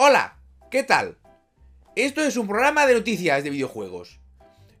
Hola, 0.00 0.38
¿qué 0.70 0.84
tal? 0.84 1.18
Esto 1.96 2.22
es 2.22 2.36
un 2.36 2.46
programa 2.46 2.86
de 2.86 2.94
noticias 2.94 3.42
de 3.42 3.50
videojuegos. 3.50 4.20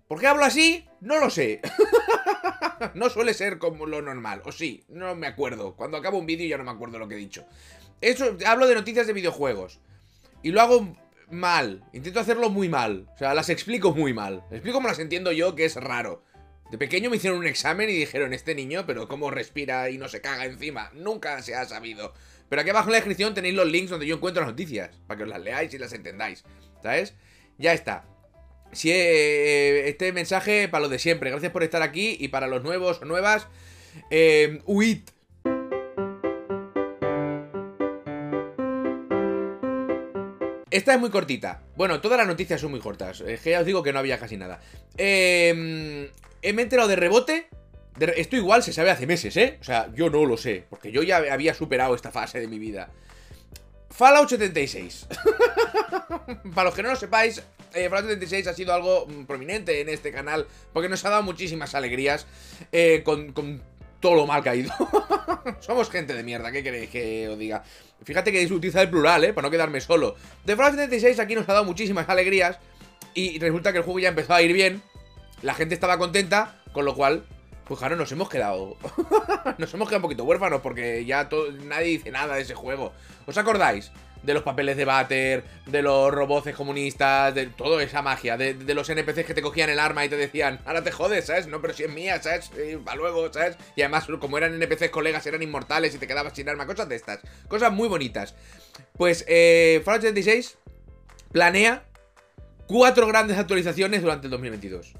¿Por 0.06 0.20
qué 0.20 0.28
hablo 0.28 0.44
así? 0.44 0.86
No 1.00 1.18
lo 1.18 1.28
sé. 1.28 1.60
no 2.94 3.10
suele 3.10 3.34
ser 3.34 3.58
como 3.58 3.86
lo 3.86 4.00
normal. 4.00 4.42
O 4.44 4.52
sí, 4.52 4.84
no 4.86 5.16
me 5.16 5.26
acuerdo. 5.26 5.74
Cuando 5.74 5.96
acabo 5.96 6.18
un 6.18 6.26
vídeo 6.26 6.46
ya 6.46 6.56
no 6.56 6.62
me 6.62 6.70
acuerdo 6.70 7.00
lo 7.00 7.08
que 7.08 7.16
he 7.16 7.18
dicho. 7.18 7.44
Eso, 8.00 8.36
hablo 8.46 8.68
de 8.68 8.76
noticias 8.76 9.08
de 9.08 9.12
videojuegos. 9.12 9.80
Y 10.44 10.52
lo 10.52 10.60
hago 10.60 10.96
mal. 11.32 11.82
Intento 11.92 12.20
hacerlo 12.20 12.48
muy 12.48 12.68
mal. 12.68 13.08
O 13.12 13.18
sea, 13.18 13.34
las 13.34 13.48
explico 13.48 13.92
muy 13.92 14.14
mal. 14.14 14.44
Explico 14.52 14.76
como 14.76 14.86
las 14.86 15.00
entiendo 15.00 15.32
yo, 15.32 15.56
que 15.56 15.64
es 15.64 15.74
raro. 15.74 16.22
De 16.70 16.78
pequeño 16.78 17.10
me 17.10 17.16
hicieron 17.16 17.40
un 17.40 17.46
examen 17.48 17.90
y 17.90 17.94
dijeron, 17.94 18.34
este 18.34 18.54
niño, 18.54 18.84
pero 18.86 19.08
cómo 19.08 19.32
respira 19.32 19.90
y 19.90 19.98
no 19.98 20.06
se 20.06 20.20
caga 20.20 20.44
encima. 20.44 20.92
Nunca 20.94 21.42
se 21.42 21.56
ha 21.56 21.64
sabido. 21.64 22.14
Pero 22.48 22.62
aquí 22.62 22.70
abajo 22.70 22.88
en 22.88 22.92
la 22.92 22.98
descripción 22.98 23.34
tenéis 23.34 23.54
los 23.54 23.66
links 23.66 23.90
donde 23.90 24.06
yo 24.06 24.16
encuentro 24.16 24.42
las 24.42 24.50
noticias. 24.50 24.90
Para 25.06 25.18
que 25.18 25.24
os 25.24 25.28
las 25.28 25.40
leáis 25.40 25.72
y 25.74 25.78
las 25.78 25.92
entendáis. 25.92 26.44
¿Sabes? 26.82 27.14
Ya 27.58 27.72
está. 27.72 28.04
Si 28.72 28.90
eh, 28.90 29.88
este 29.88 30.12
mensaje 30.12 30.68
para 30.68 30.82
lo 30.82 30.88
de 30.88 30.98
siempre. 30.98 31.30
Gracias 31.30 31.52
por 31.52 31.62
estar 31.62 31.82
aquí. 31.82 32.16
Y 32.18 32.28
para 32.28 32.46
los 32.46 32.62
nuevos 32.62 33.00
o 33.02 33.04
nuevas, 33.04 33.48
eh. 34.10 34.60
Esta 40.70 40.94
es 40.94 41.00
muy 41.00 41.10
cortita. 41.10 41.62
Bueno, 41.76 42.00
todas 42.00 42.18
las 42.18 42.26
noticias 42.26 42.60
son 42.60 42.70
muy 42.70 42.80
cortas. 42.80 43.22
Es 43.22 43.40
que 43.40 43.50
ya 43.50 43.60
os 43.60 43.66
digo 43.66 43.82
que 43.82 43.92
no 43.92 43.98
había 43.98 44.18
casi 44.18 44.36
nada. 44.36 44.60
Eh, 44.96 45.52
me 45.54 46.48
he 46.48 46.62
enterado 46.62 46.88
de 46.88 46.96
rebote. 46.96 47.48
Esto 48.16 48.36
igual 48.36 48.62
se 48.62 48.72
sabe 48.72 48.90
hace 48.90 49.06
meses, 49.06 49.36
¿eh? 49.36 49.58
O 49.60 49.64
sea, 49.64 49.88
yo 49.94 50.10
no 50.10 50.24
lo 50.24 50.36
sé. 50.36 50.64
Porque 50.68 50.92
yo 50.92 51.02
ya 51.02 51.16
había 51.16 51.54
superado 51.54 51.94
esta 51.94 52.10
fase 52.10 52.40
de 52.40 52.48
mi 52.48 52.58
vida. 52.58 52.90
Fallout 53.90 54.28
76. 54.28 55.06
Para 56.54 56.64
los 56.64 56.74
que 56.74 56.82
no 56.82 56.90
lo 56.90 56.96
sepáis, 56.96 57.42
eh, 57.74 57.88
Fallout 57.88 58.06
76 58.06 58.46
ha 58.46 58.54
sido 58.54 58.72
algo 58.74 59.06
mm, 59.06 59.24
prominente 59.24 59.80
en 59.80 59.88
este 59.88 60.12
canal. 60.12 60.46
Porque 60.72 60.88
nos 60.88 61.04
ha 61.04 61.10
dado 61.10 61.22
muchísimas 61.22 61.74
alegrías. 61.74 62.26
Eh, 62.72 63.02
con, 63.04 63.32
con 63.32 63.62
todo 64.00 64.14
lo 64.14 64.26
mal 64.26 64.42
ido. 64.56 64.72
Somos 65.60 65.90
gente 65.90 66.14
de 66.14 66.22
mierda, 66.22 66.52
¿qué 66.52 66.62
queréis 66.62 66.90
que 66.90 67.28
os 67.28 67.38
diga? 67.38 67.64
Fíjate 68.04 68.30
que 68.30 68.44
utiliza 68.46 68.82
el 68.82 68.90
plural, 68.90 69.24
¿eh? 69.24 69.32
Para 69.32 69.48
no 69.48 69.50
quedarme 69.50 69.80
solo. 69.80 70.16
The 70.44 70.54
Fallout 70.54 70.74
76 70.74 71.18
aquí 71.18 71.34
nos 71.34 71.48
ha 71.48 71.52
dado 71.52 71.64
muchísimas 71.64 72.08
alegrías. 72.08 72.58
Y 73.14 73.38
resulta 73.38 73.72
que 73.72 73.78
el 73.78 73.84
juego 73.84 73.98
ya 73.98 74.10
empezó 74.10 74.34
a 74.34 74.42
ir 74.42 74.52
bien. 74.52 74.82
La 75.42 75.54
gente 75.54 75.74
estaba 75.74 75.98
contenta, 75.98 76.62
con 76.72 76.84
lo 76.84 76.94
cual, 76.94 77.24
pues 77.68 77.78
claro, 77.78 77.96
nos 77.96 78.10
hemos 78.10 78.28
quedado. 78.28 78.76
nos 79.58 79.72
hemos 79.74 79.88
quedado 79.88 79.98
un 79.98 80.02
poquito 80.02 80.24
huérfanos 80.24 80.60
porque 80.60 81.04
ya 81.04 81.28
nadie 81.64 81.88
dice 81.88 82.10
nada 82.10 82.34
de 82.34 82.42
ese 82.42 82.54
juego. 82.54 82.92
¿Os 83.26 83.38
acordáis? 83.38 83.92
de 84.22 84.34
los 84.34 84.42
papeles 84.42 84.76
de 84.76 84.84
váter, 84.84 85.44
de 85.66 85.82
los 85.82 86.12
robots 86.12 86.52
comunistas, 86.54 87.34
de 87.34 87.46
toda 87.46 87.82
esa 87.82 88.02
magia, 88.02 88.36
de, 88.36 88.54
los 88.74 88.88
NPCs 88.88 89.24
que 89.24 89.34
te 89.34 89.42
cogían 89.42 89.70
el 89.70 89.78
arma 89.78 90.04
y 90.04 90.08
te 90.08 90.16
decían, 90.16 90.60
ahora 90.64 90.82
te 90.82 90.92
jodes, 90.92 91.26
¿sabes? 91.26 91.46
No, 91.46 91.60
pero 91.60 91.74
si 91.74 91.84
es 91.84 91.90
mía, 91.90 92.20
¿sabes? 92.22 92.50
para 92.84 92.96
luego, 92.96 93.32
¿sabes? 93.32 93.56
Y 93.76 93.82
además, 93.82 94.06
como 94.20 94.38
eran 94.38 94.54
NPCs 94.54 94.90
colegas, 94.90 95.26
eran 95.26 95.42
inmortales 95.42 95.94
y 95.94 95.98
te 95.98 96.06
quedabas 96.06 96.34
sin 96.34 96.48
arma, 96.48 96.66
cosas 96.66 96.88
de 96.88 96.96
estas. 96.96 97.20
Cosas 97.48 97.72
muy 97.72 97.88
bonitas. 97.88 98.34
Pues, 98.96 99.24
eh, 99.28 99.82
Fallout 99.84 100.04
86 100.04 100.58
planea 101.32 101.84
cuatro 102.66 103.06
grandes 103.06 103.38
actualizaciones 103.38 104.02
durante 104.02 104.26
el 104.26 104.30
2022. 104.30 104.94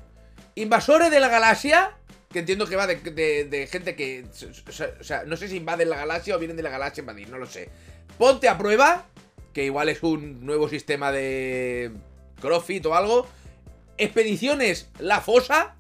Invasores 0.55 1.11
de 1.11 1.21
la 1.21 1.29
galaxia, 1.29 1.98
que 2.31 2.41
entiendo 2.41 2.67
que 2.67 2.77
va 2.77 2.87
de, 2.87 3.69
gente 3.71 3.95
que... 3.97 4.27
O 4.69 5.05
sea, 5.05 5.25
no 5.25 5.37
sé 5.37 5.49
si 5.49 5.57
invaden 5.57 5.91
la 5.91 5.97
galaxia 5.97 6.37
o 6.37 6.39
vienen 6.39 6.57
de 6.57 6.63
la 6.63 6.71
galaxia 6.71 7.01
a 7.01 7.05
invadir, 7.05 7.29
no 7.29 7.39
lo 7.39 7.47
sé. 7.47 7.71
Ponte 8.19 8.49
a 8.49 8.59
prueba, 8.59 9.07
que 9.53 9.65
igual 9.65 9.89
es 9.89 10.03
un 10.03 10.45
nuevo 10.45 10.69
sistema 10.69 11.11
de 11.13 11.91
CrossFit 12.41 12.85
o 12.87 12.95
algo. 12.95 13.27
Expediciones 13.97 14.91
La 14.99 15.21
Fosa, 15.21 15.77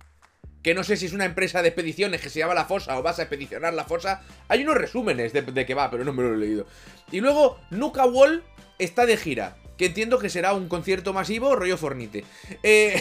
que 0.62 0.74
no 0.74 0.84
sé 0.84 0.96
si 0.96 1.06
es 1.06 1.12
una 1.12 1.26
empresa 1.26 1.62
de 1.62 1.68
expediciones 1.68 2.20
que 2.20 2.30
se 2.30 2.38
llama 2.38 2.54
La 2.54 2.64
Fosa 2.64 2.98
o 2.98 3.02
vas 3.02 3.18
a 3.18 3.22
expedicionar 3.22 3.74
La 3.74 3.84
Fosa. 3.84 4.22
Hay 4.48 4.62
unos 4.62 4.76
resúmenes 4.76 5.32
de, 5.32 5.42
de 5.42 5.66
que 5.66 5.74
va, 5.74 5.90
pero 5.90 6.04
no 6.04 6.12
me 6.12 6.22
lo 6.22 6.34
he 6.34 6.38
leído. 6.38 6.66
Y 7.12 7.20
luego 7.20 7.60
Nuka 7.70 8.06
Wall 8.06 8.42
está 8.78 9.04
de 9.04 9.16
gira, 9.16 9.56
que 9.76 9.86
entiendo 9.86 10.18
que 10.18 10.30
será 10.30 10.54
un 10.54 10.68
concierto 10.68 11.12
masivo 11.12 11.54
rollo 11.54 11.76
Fornite. 11.76 12.24
Eh, 12.62 13.00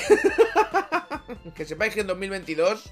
que 1.55 1.66
sepáis 1.66 1.93
que 1.93 2.01
en 2.01 2.07
2022 2.07 2.91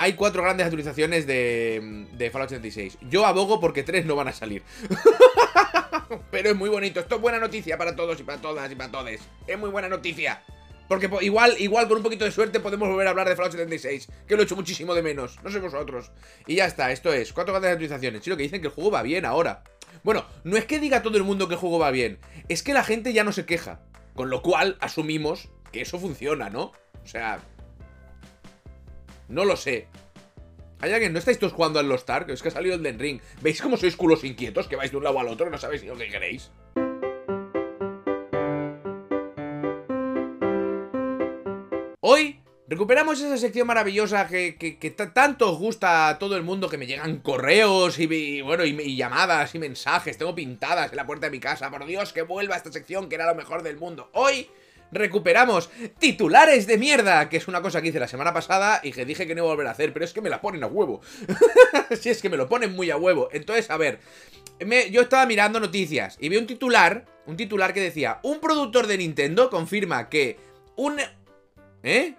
hay 0.00 0.14
cuatro 0.14 0.42
grandes 0.42 0.64
actualizaciones 0.64 1.26
de, 1.26 2.30
Fallout 2.32 2.48
76. 2.48 2.96
Yo 3.10 3.26
abogo 3.26 3.60
porque 3.60 3.82
tres 3.82 4.06
no 4.06 4.16
van 4.16 4.28
a 4.28 4.32
salir. 4.32 4.62
Pero 6.30 6.50
es 6.50 6.56
muy 6.56 6.70
bonito. 6.70 7.00
Esto 7.00 7.16
es 7.16 7.20
buena 7.20 7.38
noticia 7.38 7.76
para 7.76 7.94
todos 7.94 8.18
y 8.18 8.22
para 8.22 8.40
todas 8.40 8.72
y 8.72 8.74
para 8.74 8.90
todos. 8.90 9.10
Es 9.46 9.58
muy 9.58 9.68
buena 9.68 9.90
noticia. 9.90 10.42
Porque 10.88 11.10
igual, 11.20 11.54
igual 11.58 11.86
con 11.86 11.98
un 11.98 12.02
poquito 12.02 12.24
de 12.24 12.32
suerte 12.32 12.60
podemos 12.60 12.88
volver 12.88 13.08
a 13.08 13.10
hablar 13.10 13.28
de 13.28 13.36
Fallout 13.36 13.52
76. 13.52 14.08
Que 14.26 14.36
lo 14.36 14.40
he 14.40 14.44
hecho 14.46 14.56
muchísimo 14.56 14.94
de 14.94 15.02
menos. 15.02 15.38
No 15.42 15.50
sé 15.50 15.58
vosotros. 15.58 16.10
Y 16.46 16.54
ya 16.54 16.64
está, 16.64 16.90
esto 16.92 17.12
es. 17.12 17.34
Cuatro 17.34 17.52
grandes 17.52 17.72
actualizaciones. 17.72 18.24
Sí, 18.24 18.30
lo 18.30 18.38
que 18.38 18.44
dicen 18.44 18.62
que 18.62 18.68
el 18.68 18.72
juego 18.72 18.90
va 18.90 19.02
bien 19.02 19.26
ahora. 19.26 19.64
Bueno, 20.02 20.24
no 20.44 20.56
es 20.56 20.64
que 20.64 20.80
diga 20.80 21.02
todo 21.02 21.18
el 21.18 21.24
mundo 21.24 21.46
que 21.46 21.54
el 21.54 21.60
juego 21.60 21.78
va 21.78 21.90
bien. 21.90 22.18
Es 22.48 22.62
que 22.62 22.72
la 22.72 22.84
gente 22.84 23.12
ya 23.12 23.22
no 23.22 23.32
se 23.32 23.44
queja. 23.44 23.82
Con 24.14 24.30
lo 24.30 24.40
cual 24.40 24.78
asumimos 24.80 25.50
que 25.72 25.82
eso 25.82 25.98
funciona, 25.98 26.48
¿no? 26.48 26.72
O 27.04 27.06
sea, 27.06 27.40
no 29.30 29.44
lo 29.44 29.56
sé. 29.56 29.86
¿Hay 30.80 30.92
alguien? 30.92 31.12
¿No 31.12 31.18
estáis 31.18 31.38
todos 31.38 31.52
jugando 31.52 31.78
al 31.78 31.88
Lost 31.88 32.08
Ark? 32.10 32.28
Es 32.30 32.42
que 32.42 32.48
ha 32.48 32.52
salido 32.52 32.74
el 32.74 32.82
Den 32.82 32.98
Ring. 32.98 33.20
¿Veis 33.42 33.62
cómo 33.62 33.76
sois 33.76 33.96
culos 33.96 34.24
inquietos? 34.24 34.66
Que 34.66 34.76
vais 34.76 34.90
de 34.90 34.96
un 34.96 35.04
lado 35.04 35.20
al 35.20 35.28
otro 35.28 35.48
no 35.50 35.58
sabéis 35.58 35.84
lo 35.84 35.96
que 35.96 36.08
queréis. 36.08 36.50
Hoy 42.00 42.40
recuperamos 42.66 43.20
esa 43.20 43.36
sección 43.36 43.66
maravillosa 43.66 44.26
que, 44.26 44.94
tanto 45.14 45.52
os 45.52 45.58
gusta 45.58 46.08
a 46.08 46.18
todo 46.18 46.36
el 46.36 46.42
mundo, 46.42 46.68
que 46.68 46.78
me 46.78 46.86
llegan 46.86 47.18
correos 47.18 47.98
y, 47.98 48.40
bueno, 48.40 48.64
y, 48.64 48.96
llamadas 48.96 49.54
y 49.54 49.58
mensajes, 49.58 50.16
tengo 50.16 50.34
pintadas 50.34 50.90
en 50.90 50.96
la 50.96 51.06
puerta 51.06 51.26
de 51.26 51.30
mi 51.30 51.40
casa. 51.40 51.70
Por 51.70 51.84
Dios, 51.84 52.12
que 52.12 52.22
vuelva 52.22 52.56
esta 52.56 52.72
sección 52.72 53.08
que 53.08 53.16
era 53.16 53.26
lo 53.26 53.34
mejor 53.34 53.62
del 53.62 53.76
mundo. 53.76 54.10
Hoy 54.14 54.48
recuperamos 54.92 55.70
titulares 55.98 56.66
de 56.66 56.78
mierda, 56.78 57.28
que 57.28 57.36
es 57.36 57.48
una 57.48 57.62
cosa 57.62 57.80
que 57.80 57.88
hice 57.88 58.00
la 58.00 58.08
semana 58.08 58.32
pasada 58.32 58.80
y 58.82 58.92
que 58.92 59.04
dije 59.04 59.26
que 59.26 59.34
no 59.34 59.42
iba 59.42 59.48
a 59.48 59.54
volver 59.54 59.66
a 59.66 59.72
hacer, 59.72 59.92
pero 59.92 60.04
es 60.04 60.12
que 60.12 60.20
me 60.20 60.30
la 60.30 60.40
ponen 60.40 60.62
a 60.64 60.66
huevo. 60.66 61.00
si 62.00 62.10
es 62.10 62.20
que 62.20 62.30
me 62.30 62.36
lo 62.36 62.48
ponen 62.48 62.74
muy 62.74 62.90
a 62.90 62.96
huevo. 62.96 63.28
Entonces, 63.32 63.70
a 63.70 63.76
ver, 63.76 64.00
yo 64.90 65.02
estaba 65.02 65.26
mirando 65.26 65.60
noticias 65.60 66.16
y 66.20 66.28
vi 66.28 66.36
un 66.36 66.46
titular, 66.46 67.06
un 67.26 67.36
titular 67.36 67.72
que 67.72 67.80
decía, 67.80 68.20
un 68.22 68.40
productor 68.40 68.86
de 68.86 68.98
Nintendo 68.98 69.50
confirma 69.50 70.08
que 70.08 70.38
un... 70.76 70.98
¿Eh? 71.82 72.14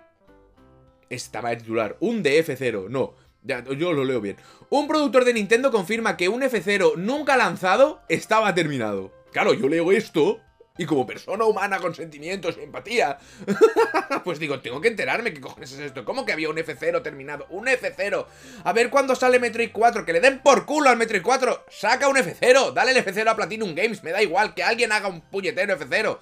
Estaba 1.10 1.52
el 1.52 1.60
titular, 1.60 1.98
un 2.00 2.24
de 2.24 2.44
F0, 2.46 2.90
no. 2.90 3.14
Ya, 3.44 3.64
yo 3.64 3.92
lo 3.92 4.06
leo 4.06 4.22
bien. 4.22 4.38
Un 4.70 4.88
productor 4.88 5.26
de 5.26 5.34
Nintendo 5.34 5.72
confirma 5.72 6.16
que 6.16 6.30
un 6.30 6.42
F0 6.42 6.96
nunca 6.96 7.38
lanzado 7.38 8.02
estaba 8.08 8.54
terminado. 8.54 9.12
Claro, 9.32 9.54
yo 9.54 9.68
leo 9.68 9.92
esto 9.92 10.40
y 10.82 10.86
como 10.88 11.06
persona 11.06 11.46
humana 11.46 11.78
con 11.78 11.94
sentimientos 11.94 12.58
y 12.58 12.64
empatía, 12.64 13.20
pues 14.24 14.40
digo, 14.40 14.62
tengo 14.62 14.82
que 14.82 14.88
enterarme 14.88 15.32
qué 15.32 15.40
cojones 15.40 15.72
es 15.74 15.80
esto. 15.80 16.04
¿Cómo 16.04 16.26
que 16.26 16.34
había 16.34 16.50
un 16.50 16.58
F0 16.58 17.04
terminado? 17.04 17.46
Un 17.52 17.68
F0. 17.68 18.26
A 18.64 18.74
ver 18.74 18.90
cuándo 18.90 19.16
sale 19.16 19.38
Metroid 19.38 19.70
4. 19.72 20.04
Que 20.04 20.14
le 20.14 20.20
den 20.20 20.40
por 20.40 20.66
culo 20.66 20.90
al 20.90 20.98
Metroid 20.98 21.22
4. 21.22 21.66
Saca 21.70 22.08
un 22.08 22.16
F0. 22.16 22.74
Dale 22.74 22.92
el 22.94 23.06
F0 23.06 23.28
a 23.28 23.36
Platinum 23.36 23.76
Games. 23.76 24.04
Me 24.04 24.10
da 24.10 24.24
igual 24.24 24.56
que 24.56 24.64
alguien 24.64 24.92
haga 24.92 25.08
un 25.08 25.22
puñetero 25.22 25.78
F0. 25.78 26.18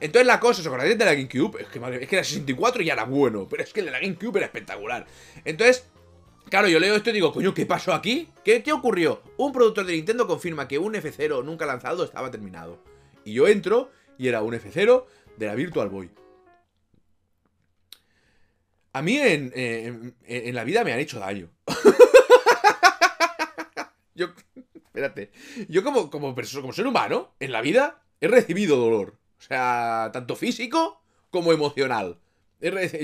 Entonces 0.00 0.26
la 0.26 0.40
cosa, 0.40 0.60
¿os 0.60 0.66
acordáis 0.66 0.98
de 0.98 1.04
la 1.04 1.14
GameCube? 1.14 1.60
Es 1.60 1.68
que, 1.68 1.78
madre, 1.78 2.02
es 2.02 2.08
que 2.08 2.16
la 2.16 2.24
64 2.24 2.82
ya 2.82 2.94
era 2.94 3.04
bueno, 3.04 3.46
pero 3.48 3.62
es 3.62 3.72
que 3.72 3.82
la 3.82 4.00
GameCube 4.00 4.38
era 4.38 4.46
espectacular. 4.46 5.06
Entonces, 5.44 5.84
Claro, 6.48 6.66
yo 6.66 6.80
leo 6.80 6.96
esto 6.96 7.10
y 7.10 7.12
digo, 7.12 7.32
coño, 7.32 7.54
¿qué 7.54 7.64
pasó 7.64 7.92
aquí? 7.92 8.28
¿Qué, 8.44 8.64
¿Qué 8.64 8.72
ocurrió? 8.72 9.22
Un 9.36 9.52
productor 9.52 9.86
de 9.86 9.92
Nintendo 9.92 10.26
confirma 10.26 10.66
que 10.66 10.78
un 10.78 10.94
F0 10.94 11.44
nunca 11.44 11.64
lanzado 11.64 12.02
estaba 12.02 12.32
terminado. 12.32 12.82
Y 13.24 13.34
yo 13.34 13.48
entro 13.48 13.90
y 14.20 14.28
era 14.28 14.42
un 14.42 14.52
F0 14.52 15.06
de 15.38 15.46
la 15.46 15.54
Virtual 15.54 15.88
Boy. 15.88 16.10
A 18.92 19.00
mí 19.00 19.18
en, 19.18 20.54
la 20.54 20.64
vida 20.64 20.84
me 20.84 20.92
han 20.92 21.00
hecho 21.00 21.18
daño. 21.18 21.48
yo, 24.14 24.26
espérate, 24.74 25.30
yo 25.70 25.82
como, 25.82 26.10
como, 26.10 26.34
como 26.34 26.72
ser 26.74 26.86
humano, 26.86 27.32
en 27.40 27.50
la 27.50 27.62
vida, 27.62 28.02
he 28.20 28.28
recibido 28.28 28.76
dolor. 28.76 29.16
O 29.38 29.42
sea, 29.42 30.10
tanto 30.12 30.36
físico 30.36 31.02
como 31.30 31.54
emocional. 31.54 32.18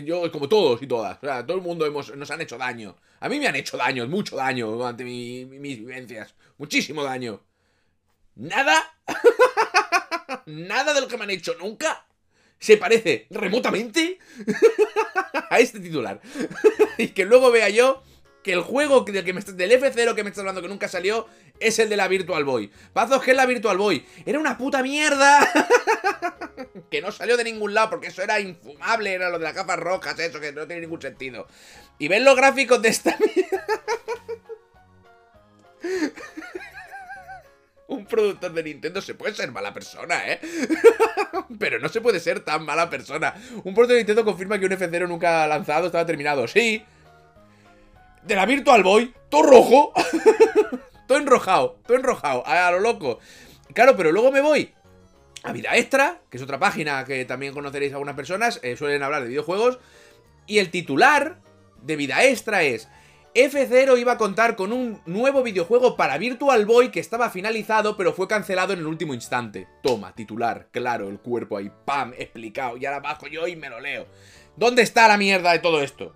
Yo, 0.05 0.31
como 0.31 0.51
todos 0.51 0.83
y 0.83 0.87
todas, 0.87 1.17
o 1.17 1.27
sea, 1.27 1.47
todo 1.47 1.57
el 1.57 1.63
mundo 1.63 1.87
hemos, 1.87 2.15
nos 2.15 2.31
han 2.31 2.43
hecho 2.43 2.59
daño. 2.59 2.95
A 3.21 3.31
mí 3.31 3.39
me 3.39 3.47
han 3.47 3.57
hecho 3.57 3.79
daño, 3.79 4.07
mucho 4.07 4.37
daño 4.37 4.71
durante 4.71 5.03
mis 5.03 5.79
vivencias. 5.79 6.35
Muchísimo 6.59 7.05
daño. 7.05 7.41
Nada 8.35 8.85
nada 10.47 10.95
de 10.95 11.01
lo 11.01 11.09
que 11.09 11.17
me 11.17 11.25
han 11.25 11.31
hecho 11.31 11.55
nunca 11.59 12.07
se 12.59 12.77
parece 12.77 13.27
remotamente 13.31 14.19
a 15.51 15.59
este 15.59 15.81
titular. 15.81 16.21
y 16.99 17.09
que 17.09 17.25
luego 17.25 17.51
vea 17.51 17.69
yo 17.69 18.03
que 18.43 18.53
el 18.53 18.61
juego 18.61 19.01
del, 19.01 19.25
que 19.25 19.33
me, 19.33 19.41
del 19.41 19.73
F0 19.73 20.15
que 20.15 20.23
me 20.23 20.31
estás 20.31 20.41
hablando 20.41 20.63
que 20.63 20.69
nunca 20.69 20.89
salió 20.89 21.27
es 21.59 21.79
el 21.81 21.89
de 21.89 21.97
la 21.97 22.07
Virtual 22.07 22.45
Boy. 22.45 22.71
Pazos, 22.93 23.23
que 23.23 23.33
es 23.33 23.37
la 23.37 23.45
Virtual 23.45 23.77
Boy? 23.77 24.07
Era 24.25 24.39
una 24.39 24.57
puta 24.57 24.83
mierda. 24.83 25.41
que 26.91 27.03
no 27.03 27.11
salió 27.11 27.37
de 27.37 27.45
ningún 27.45 27.75
lado 27.75 27.91
porque 27.91 28.07
eso 28.07 28.23
era 28.23 28.39
infumable, 28.39 29.13
era 29.13 29.31
lo 29.31 29.39
de 29.39 29.45
las 29.45 29.55
gafas 29.55 29.79
rojas, 29.79 30.19
eso 30.21 30.41
que 30.41 30.53
no 30.53 30.67
tiene 30.67 30.83
ningún 30.83 31.03
sentido. 31.03 31.49
Y 31.99 32.07
ven 32.07 32.25
los 32.25 32.37
gráficos 32.37 32.81
de 32.81 32.89
esta 32.89 33.17
mierda. 33.19 33.67
Un 37.89 38.05
productor 38.05 38.53
de 38.53 38.63
Nintendo 38.65 39.01
se 39.01 39.15
puede 39.15 39.35
ser 39.35 39.53
mala 39.53 39.73
persona, 39.73 40.21
¿eh? 40.27 40.41
Pero 41.59 41.79
no 41.79 41.89
se 41.89 42.01
puede 42.01 42.19
ser 42.19 42.41
tan 42.41 42.65
mala 42.65 42.91
persona. 42.91 43.35
Un 43.63 43.75
productor 43.75 43.89
de 43.89 43.99
Nintendo 43.99 44.25
confirma 44.25 44.59
que 44.59 44.67
un 44.67 44.73
F0 44.73 45.09
nunca 45.09 45.47
lanzado 45.47 45.87
estaba 45.87 46.05
terminado. 46.05 46.49
Sí. 46.49 46.85
De 48.25 48.35
la 48.35 48.45
Virtual 48.45 48.83
Boy, 48.83 49.15
todo 49.29 49.45
rojo. 49.45 49.93
todo 51.07 51.19
enrojado, 51.19 51.79
todo 51.87 51.97
enrojado, 51.97 52.45
a 52.47 52.71
lo 52.73 52.81
loco. 52.81 53.21
Claro, 53.73 53.97
pero 53.97 54.11
luego 54.11 54.33
me 54.33 54.41
voy 54.41 54.73
a 55.45 55.53
Vida 55.53 55.77
Extra, 55.77 56.21
que 56.29 56.39
es 56.39 56.43
otra 56.43 56.59
página 56.59 57.05
que 57.05 57.25
también 57.25 57.55
conoceréis 57.55 57.93
algunas 57.93 58.17
personas, 58.17 58.59
eh, 58.63 58.77
suelen 58.77 59.03
hablar 59.03 59.23
de 59.23 59.29
videojuegos. 59.29 59.79
Y 60.47 60.59
el 60.59 60.71
titular 60.71 61.39
de 61.83 61.97
Vida 61.97 62.25
Extra 62.25 62.63
es 62.65 62.89
F0 63.37 63.99
iba 64.01 64.13
a 64.13 64.17
contar 64.17 64.57
con 64.57 64.73
un 64.73 65.03
nuevo 65.05 65.43
videojuego 65.43 65.95
para 65.95 66.17
Virtual 66.17 66.65
Boy 66.65 66.91
que 66.91 67.01
estaba 67.01 67.29
finalizado 67.29 67.95
pero 67.95 68.15
fue 68.15 68.27
cancelado 68.27 68.73
en 68.73 68.79
el 68.79 68.87
último 68.87 69.13
instante. 69.13 69.69
Toma, 69.83 70.15
titular, 70.15 70.69
claro, 70.71 71.11
el 71.11 71.19
cuerpo 71.19 71.59
ahí, 71.59 71.71
pam, 71.85 72.15
explicado. 72.17 72.79
Y 72.79 72.87
ahora 72.87 73.01
bajo 73.01 73.27
yo 73.27 73.47
y 73.47 73.55
me 73.55 73.69
lo 73.69 73.79
leo. 73.79 74.07
¿Dónde 74.57 74.81
está 74.81 75.07
la 75.07 75.19
mierda 75.19 75.53
de 75.53 75.59
todo 75.59 75.83
esto? 75.83 76.15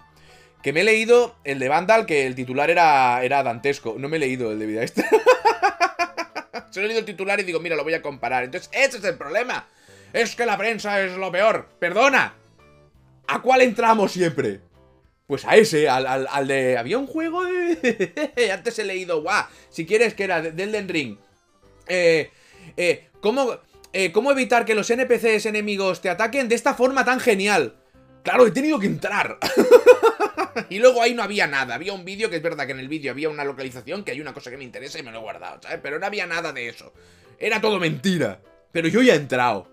Que 0.62 0.72
me 0.72 0.80
he 0.80 0.84
leído 0.84 1.36
el 1.44 1.58
de 1.58 1.68
Vandal, 1.68 2.06
que 2.06 2.26
el 2.26 2.34
titular 2.34 2.70
era, 2.70 3.22
era 3.22 3.42
dantesco. 3.42 3.96
No 3.98 4.08
me 4.08 4.16
he 4.16 4.20
leído 4.20 4.50
el 4.50 4.58
de 4.58 4.64
Vida 4.64 4.82
Extra. 4.82 5.06
Solo 6.70 6.86
he 6.86 6.88
leído 6.88 7.00
el 7.00 7.06
titular 7.06 7.38
y 7.38 7.42
digo, 7.42 7.60
mira, 7.60 7.76
lo 7.76 7.84
voy 7.84 7.92
a 7.92 8.00
comparar. 8.00 8.44
Entonces, 8.44 8.70
ese 8.72 8.96
es 8.96 9.04
el 9.04 9.18
problema. 9.18 9.68
Es 10.14 10.34
que 10.34 10.46
la 10.46 10.56
prensa 10.56 11.02
es 11.02 11.18
lo 11.18 11.30
peor. 11.30 11.68
Perdona. 11.78 12.32
¿A 13.26 13.42
cuál 13.42 13.60
entramos 13.60 14.12
siempre? 14.12 14.69
Pues 15.30 15.44
a 15.44 15.54
ese, 15.54 15.88
al, 15.88 16.48
de... 16.48 16.76
Había 16.76 16.98
un 16.98 17.06
juego 17.06 17.44
de... 17.44 18.50
Antes 18.52 18.80
he 18.80 18.84
leído, 18.84 19.22
guau, 19.22 19.44
si 19.68 19.86
quieres 19.86 20.12
que 20.14 20.24
era 20.24 20.42
de 20.42 20.60
Elden 20.60 20.88
Ring. 20.88 21.18
Eh, 21.86 22.32
eh, 22.76 23.06
¿cómo, 23.20 23.60
eh, 23.92 24.10
¿Cómo 24.10 24.32
evitar 24.32 24.64
que 24.64 24.74
los 24.74 24.90
NPCs 24.90 25.46
enemigos 25.46 26.00
te 26.00 26.10
ataquen 26.10 26.48
de 26.48 26.56
esta 26.56 26.74
forma 26.74 27.04
tan 27.04 27.20
genial? 27.20 27.76
Claro, 28.24 28.44
he 28.44 28.50
tenido 28.50 28.80
que 28.80 28.88
entrar. 28.88 29.38
y 30.68 30.80
luego 30.80 31.00
ahí 31.00 31.14
no 31.14 31.22
había 31.22 31.46
nada. 31.46 31.76
Había 31.76 31.92
un 31.92 32.04
vídeo, 32.04 32.28
que 32.28 32.34
es 32.34 32.42
verdad 32.42 32.66
que 32.66 32.72
en 32.72 32.80
el 32.80 32.88
vídeo 32.88 33.12
había 33.12 33.28
una 33.28 33.44
localización, 33.44 34.02
que 34.02 34.10
hay 34.10 34.20
una 34.20 34.34
cosa 34.34 34.50
que 34.50 34.56
me 34.56 34.64
interesa 34.64 34.98
y 34.98 35.04
me 35.04 35.12
lo 35.12 35.18
he 35.18 35.22
guardado, 35.22 35.62
¿sabes? 35.62 35.78
Pero 35.80 36.00
no 36.00 36.06
había 36.06 36.26
nada 36.26 36.52
de 36.52 36.68
eso. 36.68 36.92
Era 37.38 37.60
todo 37.60 37.78
mentira. 37.78 38.40
Pero 38.72 38.88
yo 38.88 39.00
ya 39.00 39.14
he 39.14 39.18
entrado. 39.18 39.70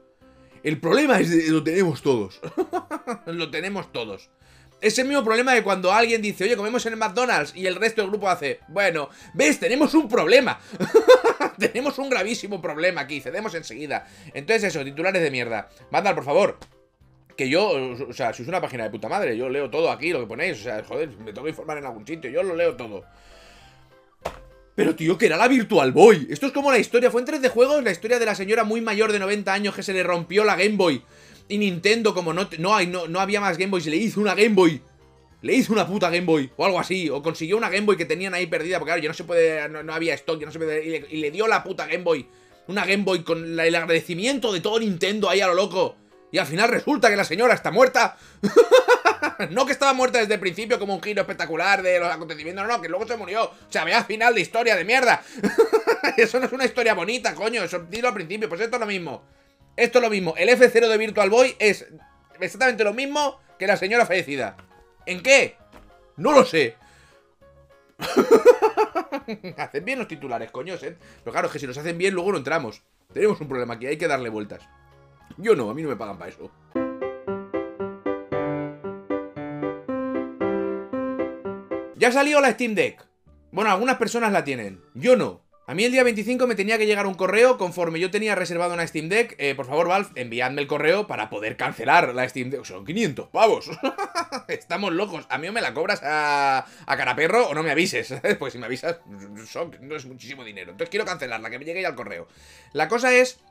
El 0.62 0.80
problema 0.80 1.19
es 1.19 1.31
que 1.31 1.50
lo 1.50 1.63
tenemos 1.63 2.04
todos. 2.04 2.42
lo 3.25 3.50
tenemos 3.50 3.92
todos. 3.92 4.30
Es 4.79 5.00
el 5.00 5.07
mismo 5.07 5.24
problema 5.24 5.53
de 5.53 5.63
cuando 5.63 5.91
alguien 5.91 6.21
dice, 6.21 6.44
oye, 6.44 6.56
comemos 6.56 6.85
en 6.85 6.94
el 6.94 7.00
McDonald's 7.00 7.56
y 7.56 7.65
el 7.65 7.75
resto 7.75 8.01
del 8.01 8.12
grupo 8.12 8.29
hace, 8.29 8.59
bueno, 8.68 9.09
ves, 9.33 9.59
tenemos 9.59 9.94
un 9.95 10.07
problema. 10.07 10.59
tenemos 11.57 11.97
un 11.97 12.09
gravísimo 12.09 12.62
problema 12.62 13.01
aquí, 13.01 13.19
cedemos 13.19 13.56
enseguida. 13.56 14.07
Entonces 14.35 14.65
eso, 14.65 14.83
titulares 14.83 15.24
de 15.24 15.31
mierda. 15.31 15.69
Mandar, 15.89 16.13
por 16.13 16.24
favor. 16.24 16.57
Que 17.35 17.50
yo, 17.50 17.69
o 17.69 18.13
sea, 18.13 18.33
si 18.33 18.44
es 18.44 18.47
una 18.47 18.62
página 18.62 18.83
de 18.83 18.89
puta 18.91 19.09
madre, 19.09 19.35
yo 19.35 19.50
leo 19.50 19.69
todo 19.69 19.91
aquí, 19.91 20.12
lo 20.12 20.21
que 20.21 20.27
ponéis, 20.27 20.59
o 20.59 20.63
sea, 20.63 20.83
joder, 20.83 21.09
me 21.09 21.33
tengo 21.33 21.44
que 21.44 21.51
informar 21.51 21.77
en 21.80 21.85
algún 21.85 22.06
sitio, 22.06 22.30
yo 22.30 22.44
lo 22.44 22.56
leo 22.56 22.75
todo. 22.75 23.03
Pero 24.75 24.95
tío, 24.95 25.18
que 25.18 25.25
era 25.25 25.38
la 25.38 25.47
Virtual 25.47 25.91
Boy. 25.91 26.27
Esto 26.30 26.45
es 26.45 26.51
como 26.51 26.71
la 26.71 26.77
historia, 26.77 27.09
fue 27.09 27.21
en 27.21 27.25
3 27.25 27.41
de 27.41 27.50
juegos, 27.50 27.83
la 27.83 27.91
historia 27.91 28.19
de 28.19 28.25
la 28.25 28.35
señora 28.35 28.63
muy 28.63 28.80
mayor 28.80 29.12
de 29.12 29.18
90 29.18 29.51
años 29.51 29.75
que 29.75 29.81
se 29.81 29.94
le 29.94 30.03
rompió 30.03 30.44
la 30.44 30.56
Game 30.56 30.75
Boy. 30.77 31.03
Y 31.49 31.57
Nintendo, 31.57 32.13
como 32.13 32.33
no, 32.33 32.47
no, 32.57 32.75
hay, 32.75 32.88
no, 32.88 33.07
no 33.07 33.19
había 33.19 33.39
más 33.39 33.57
Game 33.57 33.71
Boys, 33.71 33.85
le 33.85 33.95
hizo 33.95 34.19
una 34.19 34.35
Game 34.35 34.55
Boy. 34.55 34.81
Le 35.41 35.53
hizo 35.53 35.71
una 35.71 35.85
puta 35.88 36.09
Game 36.09 36.25
Boy, 36.25 36.49
o 36.57 36.65
algo 36.65 36.79
así, 36.79 37.09
o 37.09 37.21
consiguió 37.21 37.57
una 37.57 37.69
Game 37.69 37.85
Boy 37.85 37.95
que 37.95 38.05
tenían 38.05 38.33
ahí 38.33 38.47
perdida, 38.47 38.79
porque 38.79 38.89
claro, 38.89 39.01
ya 39.01 39.09
no 39.09 39.13
se 39.13 39.23
puede, 39.23 39.69
no, 39.69 39.94
había 39.94 40.13
stock, 40.15 40.39
ya 40.39 40.47
no 40.47 40.51
se 40.51 40.57
puede, 40.57 41.05
y 41.09 41.17
le, 41.17 41.31
dio 41.31 41.47
la 41.47 41.63
puta 41.63 41.85
Game 41.85 42.03
Boy. 42.03 42.27
Una 42.67 42.85
Game 42.85 43.03
Boy 43.03 43.23
con 43.23 43.59
el 43.59 43.75
agradecimiento 43.75 44.51
de 44.51 44.59
todo 44.59 44.79
Nintendo 44.79 45.29
ahí 45.29 45.39
a 45.39 45.47
lo 45.47 45.53
loco. 45.53 45.95
Y 46.31 46.39
al 46.39 46.47
final 46.47 46.69
resulta 46.69 47.09
que 47.09 47.15
la 47.15 47.23
señora 47.23 47.53
está 47.53 47.71
muerta. 47.71 48.17
no 49.51 49.65
que 49.65 49.71
estaba 49.71 49.94
muerta 49.94 50.19
desde 50.19 50.33
el 50.33 50.39
principio 50.39 50.77
como 50.77 50.95
un 50.95 51.01
giro 51.01 51.21
espectacular 51.21 51.81
de 51.81 51.99
los 51.99 52.11
acontecimientos, 52.11 52.67
no, 52.67 52.73
no, 52.73 52.81
que 52.81 52.89
luego 52.89 53.07
se 53.07 53.15
murió. 53.15 53.44
O 53.45 53.71
sea, 53.71 53.85
vea 53.85 54.03
final 54.03 54.35
de 54.35 54.41
historia 54.41 54.75
de 54.75 54.83
mierda. 54.83 55.23
eso 56.17 56.39
no 56.39 56.47
es 56.47 56.51
una 56.51 56.65
historia 56.65 56.94
bonita, 56.94 57.33
coño, 57.33 57.63
eso 57.63 57.79
dilo 57.89 58.09
al 58.09 58.13
principio, 58.13 58.49
pues 58.49 58.59
esto 58.59 58.75
es 58.75 58.79
lo 58.81 58.85
mismo. 58.88 59.23
Esto 59.77 60.00
es 60.00 60.03
lo 60.03 60.09
mismo. 60.09 60.33
El 60.38 60.50
F0 60.50 60.89
de 60.89 60.97
Virtual 60.97 61.29
Boy 61.29 61.56
es 61.59 61.88
exactamente 62.39 62.83
lo 62.83 62.94
mismo 62.94 63.39
que 63.59 63.68
la 63.68 63.77
señora 63.77 64.07
fallecida. 64.07 64.57
¿En 65.06 65.21
qué? 65.21 65.56
No 66.18 66.31
lo 66.31 66.44
sé. 66.44 66.75
hacen 69.57 69.85
bien 69.85 70.00
los 70.00 70.07
titulares, 70.07 70.51
coños, 70.51 70.81
¿eh? 70.81 70.97
Pero 71.24 71.31
claro, 71.31 71.47
es 71.47 71.53
que 71.53 71.59
si 71.59 71.68
los 71.68 71.77
hacen 71.77 71.97
bien, 71.97 72.15
luego 72.15 72.31
no 72.31 72.39
entramos. 72.39 72.81
Tenemos 73.13 73.39
un 73.39 73.47
problema 73.47 73.75
aquí, 73.75 73.85
hay 73.85 73.97
que 73.97 74.07
darle 74.07 74.29
vueltas. 74.29 74.68
Yo 75.38 75.56
no, 75.56 75.69
a 75.69 75.75
mí 75.75 75.83
no 75.83 75.89
me 75.89 75.95
pagan 75.95 76.18
para 76.18 76.31
eso. 76.31 76.51
Ya 81.95 82.12
salió 82.12 82.41
la 82.41 82.51
Steam 82.51 82.73
Deck. 82.73 83.06
Bueno, 83.51 83.71
algunas 83.71 83.97
personas 83.97 84.31
la 84.31 84.44
tienen. 84.44 84.81
Yo 84.95 85.15
no. 85.15 85.41
A 85.69 85.75
mí 85.75 85.83
el 85.83 85.91
día 85.91 86.01
25 86.01 86.47
me 86.47 86.55
tenía 86.55 86.77
que 86.77 86.85
llegar 86.85 87.05
un 87.07 87.15
correo 87.15 87.57
conforme 87.57 87.99
yo 87.99 88.09
tenía 88.09 88.35
reservado 88.35 88.73
una 88.73 88.87
Steam 88.87 89.09
Deck. 89.09 89.35
Eh, 89.37 89.53
por 89.53 89.65
favor, 89.65 89.89
Valve, 89.89 90.11
enviadme 90.15 90.61
el 90.61 90.67
correo 90.67 91.07
para 91.07 91.29
poder 91.29 91.57
cancelar 91.57 92.15
la 92.15 92.27
Steam 92.29 92.49
Deck. 92.49 92.63
Son 92.63 92.85
500 92.85 93.27
pavos. 93.27 93.69
Estamos 94.47 94.93
locos. 94.93 95.25
A 95.27 95.37
mí 95.37 95.49
o 95.49 95.51
me 95.51 95.59
la 95.59 95.73
cobras 95.73 96.01
a, 96.03 96.65
a 96.85 96.97
caraperro 96.97 97.49
o 97.49 97.53
no 97.53 97.63
me 97.63 97.71
avises. 97.71 98.13
pues 98.39 98.53
si 98.53 98.59
me 98.59 98.65
avisas, 98.65 98.99
no 99.81 99.95
es 99.97 100.05
muchísimo 100.05 100.45
dinero. 100.45 100.71
Entonces 100.71 100.89
quiero 100.89 101.05
cancelarla, 101.05 101.49
que 101.49 101.59
me 101.59 101.65
llegue 101.65 101.81
ya 101.81 101.89
el 101.89 101.95
correo. 101.95 102.29
La 102.71 102.87
cosa 102.87 103.13
es 103.13 103.41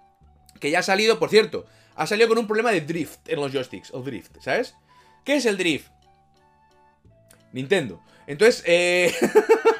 que 0.58 0.70
ya 0.70 0.78
ha 0.78 0.82
salido, 0.82 1.18
por 1.18 1.28
cierto, 1.28 1.66
ha 1.96 2.06
salido 2.06 2.30
con 2.30 2.38
un 2.38 2.46
problema 2.46 2.72
de 2.72 2.80
drift 2.80 3.28
en 3.28 3.42
los 3.42 3.52
joysticks. 3.52 3.92
O 3.92 4.00
drift, 4.00 4.38
¿sabes? 4.40 4.74
¿Qué 5.22 5.36
es 5.36 5.44
el 5.44 5.58
drift? 5.58 5.90
Nintendo. 7.52 8.02
Entonces, 8.26 8.62
eh... 8.66 9.14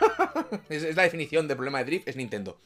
es, 0.68 0.96
la 0.96 1.02
definición 1.02 1.48
de 1.48 1.56
problema 1.56 1.78
de 1.78 1.84
drift, 1.84 2.08
es 2.08 2.16
Nintendo. 2.16 2.58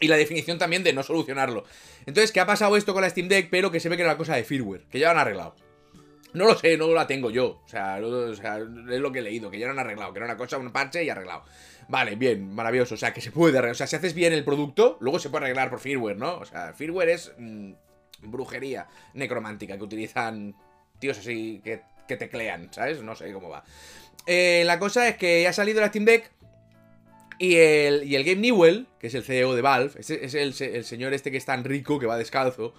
Y 0.00 0.08
la 0.08 0.16
definición 0.16 0.58
también 0.58 0.84
de 0.84 0.92
no 0.92 1.02
solucionarlo. 1.02 1.64
Entonces, 2.06 2.30
¿qué 2.30 2.40
ha 2.40 2.46
pasado 2.46 2.76
esto 2.76 2.92
con 2.92 3.02
la 3.02 3.10
Steam 3.10 3.28
Deck? 3.28 3.48
Pero 3.50 3.70
que 3.70 3.80
se 3.80 3.88
ve 3.88 3.96
que 3.96 4.02
era 4.02 4.12
una 4.12 4.18
cosa 4.18 4.36
de 4.36 4.44
firmware, 4.44 4.84
que 4.90 4.98
ya 4.98 5.06
lo 5.06 5.12
han 5.12 5.18
arreglado. 5.18 5.56
No 6.34 6.44
lo 6.44 6.56
sé, 6.56 6.76
no 6.76 6.92
la 6.92 7.06
tengo 7.06 7.30
yo. 7.30 7.60
O 7.64 7.68
sea, 7.68 7.98
es 7.98 9.00
lo 9.00 9.12
que 9.12 9.18
he 9.18 9.22
leído, 9.22 9.50
que 9.50 9.58
ya 9.58 9.66
lo 9.66 9.72
han 9.72 9.78
arreglado, 9.78 10.12
que 10.12 10.18
era 10.18 10.26
una 10.26 10.36
cosa, 10.36 10.58
un 10.58 10.70
parche 10.70 11.02
y 11.02 11.10
arreglado. 11.10 11.42
Vale, 11.88 12.16
bien, 12.16 12.54
maravilloso. 12.54 12.94
O 12.94 12.98
sea, 12.98 13.12
que 13.12 13.20
se 13.20 13.32
puede 13.32 13.58
arreglar. 13.58 13.72
O 13.72 13.74
sea, 13.74 13.86
si 13.86 13.96
haces 13.96 14.14
bien 14.14 14.32
el 14.32 14.44
producto, 14.44 14.98
luego 15.00 15.18
se 15.18 15.30
puede 15.30 15.46
arreglar 15.46 15.70
por 15.70 15.80
firmware, 15.80 16.16
¿no? 16.16 16.36
O 16.36 16.44
sea, 16.44 16.74
firmware 16.74 17.08
es 17.08 17.32
mm, 17.38 17.72
brujería 18.22 18.86
necromántica 19.14 19.76
que 19.76 19.84
utilizan 19.84 20.54
tíos 20.98 21.18
así 21.18 21.60
que, 21.64 21.82
que 22.06 22.16
teclean, 22.16 22.72
¿sabes? 22.72 23.02
No 23.02 23.16
sé 23.16 23.32
cómo 23.32 23.48
va. 23.48 23.64
Eh, 24.26 24.62
la 24.66 24.78
cosa 24.78 25.08
es 25.08 25.16
que 25.16 25.48
ha 25.48 25.52
salido 25.54 25.80
la 25.80 25.88
Steam 25.88 26.04
Deck 26.04 26.30
y 27.38 27.56
el, 27.56 28.04
y 28.04 28.16
el 28.16 28.24
Game 28.24 28.40
Newell, 28.40 28.86
que 28.98 29.06
es 29.06 29.14
el 29.14 29.22
CEO 29.22 29.54
de 29.54 29.62
Valve, 29.62 29.92
es, 29.98 30.10
es 30.10 30.34
el, 30.34 30.54
señor 30.84 31.14
este 31.14 31.30
que 31.30 31.36
es 31.36 31.44
tan 31.44 31.64
rico 31.64 31.98
que 31.98 32.06
va 32.06 32.16
descalzo 32.16 32.74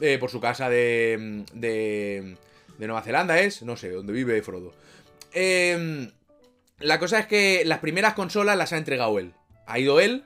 eh, 0.00 0.18
por 0.18 0.30
su 0.30 0.40
casa 0.40 0.68
de, 0.68 1.44
de, 1.54 2.36
de, 2.78 2.86
Nueva 2.86 3.02
Zelanda, 3.02 3.40
es, 3.40 3.62
no 3.62 3.76
sé, 3.76 3.90
donde 3.90 4.12
vive 4.12 4.42
Frodo. 4.42 4.74
Em, 5.32 6.10
la 6.78 6.98
cosa 6.98 7.20
es 7.20 7.26
que 7.26 7.62
las 7.64 7.78
primeras 7.78 8.14
consolas 8.14 8.56
las 8.56 8.72
ha 8.72 8.78
entregado 8.78 9.18
él. 9.18 9.32
Ha 9.66 9.78
ido 9.78 10.00
él. 10.00 10.24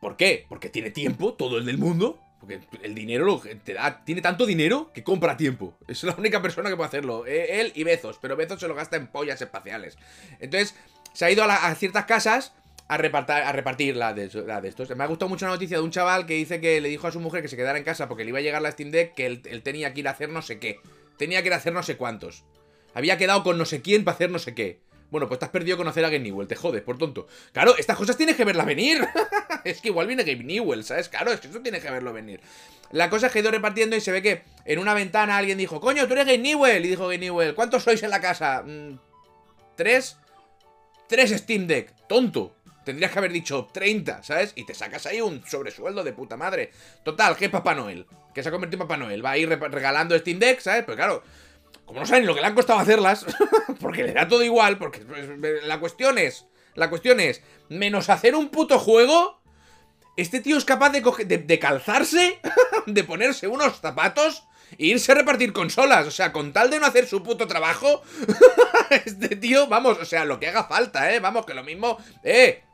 ¿Por 0.00 0.16
qué? 0.16 0.44
Porque 0.48 0.68
tiene 0.68 0.90
tiempo, 0.90 1.34
todo 1.34 1.58
el 1.58 1.64
del 1.64 1.78
mundo. 1.78 2.20
Porque 2.40 2.60
el 2.82 2.94
dinero 2.94 3.40
te 3.64 3.74
da. 3.74 4.04
Tiene 4.04 4.20
tanto 4.20 4.46
dinero 4.46 4.92
que 4.92 5.02
compra 5.02 5.36
tiempo. 5.36 5.76
Es 5.88 6.04
la 6.04 6.14
única 6.14 6.40
persona 6.40 6.68
que 6.68 6.76
puede 6.76 6.88
hacerlo. 6.88 7.26
Eh, 7.26 7.60
él 7.60 7.72
y 7.74 7.84
Bezos. 7.84 8.18
Pero 8.20 8.36
Bezos 8.36 8.60
se 8.60 8.68
lo 8.68 8.74
gasta 8.74 8.96
en 8.96 9.08
pollas 9.08 9.40
espaciales. 9.40 9.98
Entonces, 10.38 10.74
se 11.12 11.24
ha 11.24 11.30
ido 11.30 11.44
a, 11.44 11.74
ciertas 11.74 12.04
casas 12.04 12.52
a, 12.88 12.96
repartir, 12.96 13.34
a 13.34 13.52
repartir 13.52 13.96
la 13.96 14.14
de, 14.14 14.24
estos. 14.26 14.96
Me 14.96 15.04
ha 15.04 15.06
gustado 15.06 15.28
mucho 15.28 15.46
la 15.46 15.52
noticia 15.52 15.76
de 15.76 15.82
un 15.82 15.90
chaval 15.90 16.26
que 16.26 16.34
dice 16.34 16.60
que 16.60 16.80
le 16.80 16.88
dijo 16.88 17.06
a 17.06 17.12
su 17.12 17.20
mujer 17.20 17.42
que 17.42 17.48
se 17.48 17.56
quedara 17.56 17.78
en 17.78 17.84
casa 17.84 18.08
porque 18.08 18.24
le 18.24 18.30
iba 18.30 18.38
a 18.38 18.42
llegar 18.42 18.62
la 18.62 18.70
Steam 18.70 18.90
Deck, 18.90 19.14
que 19.14 19.26
él, 19.26 19.62
tenía 19.62 19.92
que 19.92 20.00
ir 20.00 20.08
a 20.08 20.12
hacer 20.12 20.28
no 20.28 20.42
sé 20.42 20.58
qué. 20.58 20.80
Tenía 21.16 21.42
que 21.42 21.48
ir 21.48 21.54
a 21.54 21.56
hacer 21.56 21.72
no 21.72 21.82
sé 21.82 21.96
cuántos. 21.96 22.44
Había 22.94 23.18
quedado 23.18 23.42
con 23.42 23.58
no 23.58 23.64
sé 23.64 23.82
quién 23.82 24.04
para 24.04 24.14
hacer 24.14 24.30
no 24.30 24.38
sé 24.38 24.54
qué. 24.54 24.80
Bueno, 25.10 25.26
pues 25.26 25.38
te 25.38 25.46
has 25.46 25.50
perdido 25.50 25.76
conocer 25.76 26.04
a 26.04 26.10
Game 26.10 26.24
Newell, 26.24 26.46
te 26.46 26.54
jodes, 26.54 26.82
por 26.82 26.98
tonto. 26.98 27.26
Claro, 27.52 27.76
estas 27.78 27.96
cosas 27.96 28.16
tienes 28.16 28.36
que 28.36 28.44
verlas 28.44 28.66
venir. 28.66 29.06
es 29.64 29.80
que 29.80 29.88
igual 29.88 30.06
viene 30.06 30.22
Game 30.22 30.44
Newell, 30.44 30.84
¿sabes? 30.84 31.08
Claro, 31.08 31.32
es 31.32 31.40
que 31.40 31.48
eso 31.48 31.60
tienes 31.60 31.82
que 31.82 31.90
verlo 31.90 32.12
venir. 32.12 32.40
La 32.90 33.08
cosa 33.10 33.26
es 33.26 33.32
que 33.32 33.38
he 33.38 33.42
ido 33.42 33.50
repartiendo 33.50 33.96
y 33.96 34.00
se 34.00 34.12
ve 34.12 34.22
que 34.22 34.42
en 34.64 34.78
una 34.78 34.94
ventana 34.94 35.36
alguien 35.36 35.58
dijo, 35.58 35.80
coño, 35.80 36.06
tú 36.06 36.12
eres 36.12 36.26
Game 36.26 36.38
Newell. 36.38 36.84
Y 36.84 36.88
dijo 36.88 37.06
Game 37.06 37.18
Newell, 37.18 37.54
¿cuántos 37.54 37.84
sois 37.84 38.02
en 38.02 38.10
la 38.10 38.20
casa? 38.20 38.62
Mm, 38.66 38.98
¿Tres? 39.76 40.18
Tres 41.08 41.30
Steam 41.30 41.66
Deck, 41.66 41.94
tonto. 42.08 42.54
Tendrías 42.84 43.12
que 43.12 43.18
haber 43.18 43.32
dicho 43.32 43.68
30, 43.70 44.22
¿sabes? 44.22 44.52
Y 44.54 44.64
te 44.64 44.74
sacas 44.74 45.04
ahí 45.04 45.20
un 45.20 45.44
sobresueldo 45.46 46.02
de 46.04 46.14
puta 46.14 46.38
madre. 46.38 46.70
Total, 47.04 47.36
que 47.36 47.50
Papá 47.50 47.74
Noel, 47.74 48.06
que 48.34 48.42
se 48.42 48.48
ha 48.48 48.52
convertido 48.52 48.82
en 48.82 48.88
Papá 48.88 48.96
Noel, 48.96 49.22
va 49.22 49.32
a 49.32 49.38
ir 49.38 49.48
regalando 49.48 50.18
Steam 50.18 50.38
Deck, 50.38 50.60
¿sabes? 50.60 50.84
Pero 50.86 50.96
claro, 50.96 51.22
como 51.84 52.00
no 52.00 52.06
saben 52.06 52.26
lo 52.26 52.34
que 52.34 52.40
le 52.40 52.46
han 52.46 52.54
costado 52.54 52.78
hacerlas, 52.78 53.26
porque 53.80 54.04
le 54.04 54.12
da 54.12 54.28
todo 54.28 54.42
igual, 54.42 54.78
porque 54.78 55.04
la 55.64 55.80
cuestión 55.80 56.18
es, 56.18 56.46
la 56.74 56.88
cuestión 56.90 57.20
es, 57.20 57.42
menos 57.68 58.08
hacer 58.08 58.34
un 58.34 58.48
puto 58.50 58.78
juego, 58.78 59.37
este 60.18 60.40
tío 60.40 60.58
es 60.58 60.64
capaz 60.64 60.90
de, 60.90 61.00
de 61.38 61.58
calzarse, 61.60 62.40
de 62.86 63.04
ponerse 63.04 63.46
unos 63.46 63.80
zapatos 63.80 64.42
e 64.76 64.86
irse 64.86 65.12
a 65.12 65.14
repartir 65.14 65.52
consolas. 65.52 66.08
O 66.08 66.10
sea, 66.10 66.32
con 66.32 66.52
tal 66.52 66.70
de 66.70 66.80
no 66.80 66.86
hacer 66.86 67.06
su 67.06 67.22
puto 67.22 67.46
trabajo, 67.46 68.02
este 68.90 69.36
tío, 69.36 69.68
vamos, 69.68 69.96
o 70.00 70.04
sea, 70.04 70.24
lo 70.24 70.40
que 70.40 70.48
haga 70.48 70.64
falta, 70.64 71.14
¿eh? 71.14 71.20
Vamos, 71.20 71.46
que 71.46 71.54
lo 71.54 71.62
mismo, 71.62 71.98
¿eh? 72.24 72.64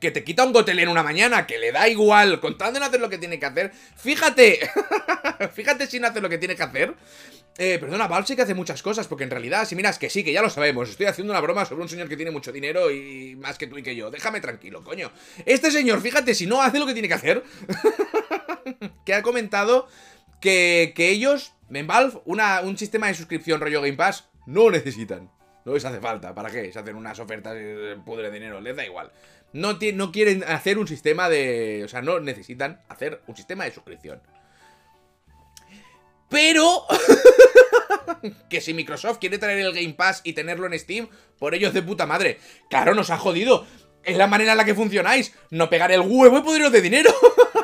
que 0.00 0.10
te 0.10 0.24
quita 0.24 0.44
un 0.44 0.52
gotel 0.52 0.78
en 0.78 0.88
una 0.88 1.02
mañana, 1.02 1.46
que 1.46 1.58
le 1.58 1.72
da 1.72 1.88
igual, 1.88 2.40
con 2.40 2.56
tal 2.56 2.72
de 2.72 2.80
no 2.80 2.86
hacer 2.86 3.00
lo 3.00 3.10
que 3.10 3.18
tiene 3.18 3.38
que 3.38 3.46
hacer. 3.46 3.72
Fíjate, 3.96 4.70
fíjate 5.54 5.86
si 5.86 6.00
no 6.00 6.06
hace 6.06 6.20
lo 6.20 6.28
que 6.28 6.38
tiene 6.38 6.56
que 6.56 6.62
hacer. 6.62 6.94
Eh, 7.60 7.78
perdona, 7.80 8.08
que 8.24 8.42
hace 8.42 8.54
muchas 8.54 8.84
cosas, 8.84 9.08
porque 9.08 9.24
en 9.24 9.30
realidad, 9.30 9.66
si 9.66 9.74
miras 9.74 9.98
que 9.98 10.08
sí, 10.08 10.22
que 10.22 10.32
ya 10.32 10.42
lo 10.42 10.48
sabemos, 10.48 10.88
estoy 10.90 11.06
haciendo 11.06 11.32
una 11.32 11.40
broma 11.40 11.64
sobre 11.64 11.82
un 11.82 11.88
señor 11.88 12.08
que 12.08 12.14
tiene 12.16 12.30
mucho 12.30 12.52
dinero 12.52 12.92
y 12.92 13.34
más 13.34 13.58
que 13.58 13.66
tú 13.66 13.76
y 13.76 13.82
que 13.82 13.96
yo. 13.96 14.12
Déjame 14.12 14.40
tranquilo, 14.40 14.84
coño. 14.84 15.10
Este 15.44 15.72
señor, 15.72 16.00
fíjate, 16.00 16.36
si 16.36 16.46
no 16.46 16.62
hace 16.62 16.78
lo 16.78 16.86
que 16.86 16.92
tiene 16.92 17.08
que 17.08 17.14
hacer, 17.14 17.42
que 19.04 19.12
ha 19.12 19.22
comentado 19.22 19.88
que, 20.40 20.92
que 20.94 21.10
ellos, 21.10 21.54
en 21.70 21.88
Valve, 21.88 22.20
una, 22.26 22.60
un 22.60 22.78
sistema 22.78 23.08
de 23.08 23.14
suscripción 23.14 23.60
rollo 23.60 23.82
Game 23.82 23.96
Pass, 23.96 24.28
no 24.46 24.70
necesitan. 24.70 25.28
No 25.64 25.74
les 25.74 25.84
hace 25.84 25.98
falta. 25.98 26.34
¿Para 26.36 26.50
qué? 26.50 26.72
Se 26.72 26.78
hacen 26.78 26.94
unas 26.94 27.18
ofertas 27.18 27.56
y 27.56 27.98
pudre 28.00 28.30
dinero. 28.30 28.60
Les 28.60 28.76
da 28.76 28.86
igual. 28.86 29.10
No, 29.52 29.78
no 29.94 30.12
quieren 30.12 30.44
hacer 30.44 30.78
un 30.78 30.86
sistema 30.86 31.28
de... 31.28 31.82
O 31.84 31.88
sea, 31.88 32.02
no 32.02 32.20
necesitan 32.20 32.80
hacer 32.88 33.20
un 33.26 33.36
sistema 33.36 33.64
de 33.64 33.72
suscripción. 33.72 34.22
Pero... 36.28 36.84
que 38.50 38.60
si 38.60 38.74
Microsoft 38.74 39.18
quiere 39.18 39.38
traer 39.38 39.58
el 39.60 39.72
Game 39.72 39.94
Pass 39.94 40.20
y 40.24 40.32
tenerlo 40.32 40.66
en 40.66 40.78
Steam, 40.78 41.08
por 41.38 41.54
ellos 41.54 41.72
de 41.72 41.82
puta 41.82 42.06
madre. 42.06 42.38
Claro, 42.70 42.94
nos 42.94 43.10
ha 43.10 43.18
jodido. 43.18 43.66
Es 44.04 44.16
la 44.16 44.26
manera 44.26 44.52
en 44.52 44.58
la 44.58 44.64
que 44.64 44.74
funcionáis. 44.74 45.32
No 45.50 45.70
pegar 45.70 45.92
el 45.92 46.00
huevo 46.00 46.38
y 46.38 46.42
poderos 46.42 46.72
de 46.72 46.80
dinero. 46.80 47.12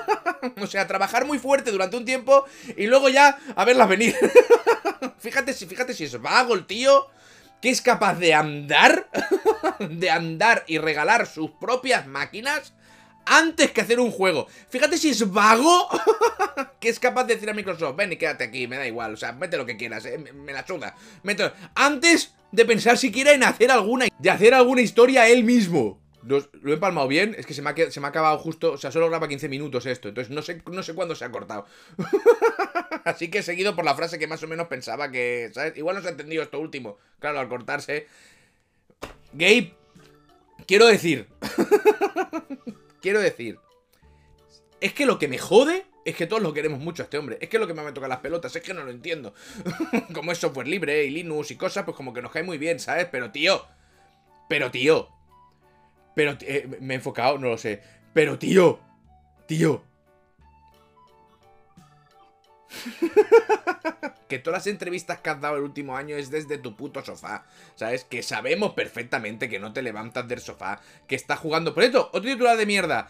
o 0.60 0.66
sea, 0.66 0.86
trabajar 0.86 1.24
muy 1.26 1.38
fuerte 1.38 1.70
durante 1.70 1.96
un 1.96 2.04
tiempo 2.04 2.44
y 2.76 2.86
luego 2.86 3.08
ya 3.08 3.38
a 3.54 3.64
verlas 3.64 3.88
venir. 3.88 4.14
fíjate, 5.18 5.52
si, 5.52 5.66
fíjate 5.66 5.94
si 5.94 6.04
es 6.04 6.20
vago 6.20 6.54
el 6.54 6.66
tío 6.66 7.08
que 7.60 7.70
es 7.70 7.80
capaz 7.80 8.16
de 8.16 8.34
andar, 8.34 9.08
de 9.78 10.10
andar 10.10 10.64
y 10.66 10.76
regalar 10.76 11.26
sus 11.26 11.50
propias 11.52 12.06
máquinas 12.06 12.74
antes 13.26 13.70
que 13.70 13.80
hacer 13.80 14.00
un 14.00 14.10
juego. 14.10 14.46
Fíjate 14.68 14.98
si 14.98 15.10
es 15.10 15.30
vago 15.30 15.88
que 16.80 16.88
es 16.88 16.98
capaz 16.98 17.24
de 17.24 17.34
decir 17.34 17.50
a 17.50 17.54
Microsoft, 17.54 17.96
ven 17.96 18.12
y 18.12 18.16
quédate 18.16 18.44
aquí, 18.44 18.66
me 18.66 18.76
da 18.76 18.86
igual, 18.86 19.14
o 19.14 19.16
sea, 19.16 19.32
mete 19.32 19.56
lo 19.56 19.66
que 19.66 19.76
quieras, 19.76 20.04
eh, 20.06 20.18
me, 20.18 20.52
la 20.52 20.66
suda. 20.66 20.94
Antes 21.74 22.34
de 22.52 22.64
pensar 22.64 22.98
siquiera 22.98 23.32
en 23.32 23.42
hacer 23.42 23.70
alguna, 23.70 24.06
de 24.18 24.30
hacer 24.30 24.54
alguna 24.54 24.82
historia 24.82 25.28
él 25.28 25.44
mismo. 25.44 26.00
Lo, 26.22 26.38
he 26.38 26.72
empalmado 26.72 27.06
bien, 27.06 27.34
es 27.36 27.44
que 27.44 27.52
se 27.52 27.60
me, 27.60 27.70
ha, 27.70 27.90
se 27.90 28.00
me 28.00 28.06
ha 28.06 28.10
acabado 28.10 28.38
justo, 28.38 28.72
o 28.72 28.78
sea, 28.78 28.90
solo 28.90 29.10
graba 29.10 29.28
15 29.28 29.46
minutos 29.50 29.84
esto, 29.84 30.08
entonces 30.08 30.34
no 30.34 30.40
sé, 30.40 30.62
no 30.70 30.82
sé 30.82 30.94
cuándo 30.94 31.14
se 31.14 31.26
ha 31.26 31.30
cortado. 31.30 31.66
Así 33.04 33.28
que 33.28 33.38
he 33.38 33.42
seguido 33.42 33.76
por 33.76 33.84
la 33.84 33.94
frase 33.94 34.18
que 34.18 34.26
más 34.26 34.42
o 34.42 34.48
menos 34.48 34.68
pensaba 34.68 35.10
que, 35.10 35.50
¿sabes? 35.52 35.76
Igual 35.76 35.96
no 35.96 36.02
se 36.02 36.08
ha 36.08 36.12
entendido 36.12 36.42
esto 36.42 36.58
último, 36.58 36.96
claro, 37.18 37.40
al 37.40 37.48
cortarse. 37.50 38.06
Gabe, 39.34 39.74
quiero 40.66 40.86
decir, 40.86 41.28
quiero 43.04 43.20
decir, 43.20 43.58
es 44.80 44.94
que 44.94 45.04
lo 45.04 45.18
que 45.18 45.28
me 45.28 45.36
jode 45.36 45.84
es 46.06 46.16
que 46.16 46.26
todos 46.26 46.42
lo 46.42 46.54
queremos 46.54 46.80
mucho 46.80 47.02
a 47.02 47.04
este 47.04 47.18
hombre. 47.18 47.36
Es 47.38 47.50
que 47.50 47.58
lo 47.58 47.66
que 47.66 47.74
me 47.74 47.92
toca 47.92 48.08
las 48.08 48.20
pelotas, 48.20 48.56
es 48.56 48.62
que 48.62 48.72
no 48.72 48.82
lo 48.82 48.90
entiendo. 48.90 49.34
como 50.14 50.32
es 50.32 50.38
software 50.38 50.66
libre 50.66 51.04
y 51.04 51.10
Linux 51.10 51.50
y 51.50 51.56
cosas, 51.56 51.84
pues 51.84 51.94
como 51.98 52.14
que 52.14 52.22
nos 52.22 52.32
cae 52.32 52.42
muy 52.42 52.56
bien, 52.56 52.80
¿sabes? 52.80 53.06
Pero 53.12 53.30
tío, 53.30 53.62
pero 54.48 54.70
tío, 54.70 55.10
pero 56.16 56.38
eh, 56.40 56.66
me 56.80 56.94
he 56.94 56.96
enfocado, 56.96 57.36
no 57.36 57.50
lo 57.50 57.58
sé. 57.58 57.82
Pero 58.14 58.38
tío, 58.38 58.80
tío. 59.46 59.84
que 64.28 64.38
todas 64.38 64.58
las 64.58 64.66
entrevistas 64.66 65.20
que 65.20 65.30
has 65.30 65.40
dado 65.40 65.56
el 65.56 65.62
último 65.62 65.96
año 65.96 66.16
es 66.16 66.30
desde 66.30 66.58
tu 66.58 66.76
puto 66.76 67.04
sofá. 67.04 67.44
¿Sabes? 67.76 68.04
Que 68.04 68.22
sabemos 68.22 68.74
perfectamente 68.74 69.48
que 69.48 69.58
no 69.58 69.72
te 69.72 69.82
levantas 69.82 70.26
del 70.28 70.40
sofá. 70.40 70.80
Que 71.06 71.14
estás 71.14 71.38
jugando. 71.38 71.74
Por 71.74 71.84
esto, 71.84 72.10
otro 72.12 72.30
titular 72.30 72.56
de 72.56 72.66
mierda. 72.66 73.08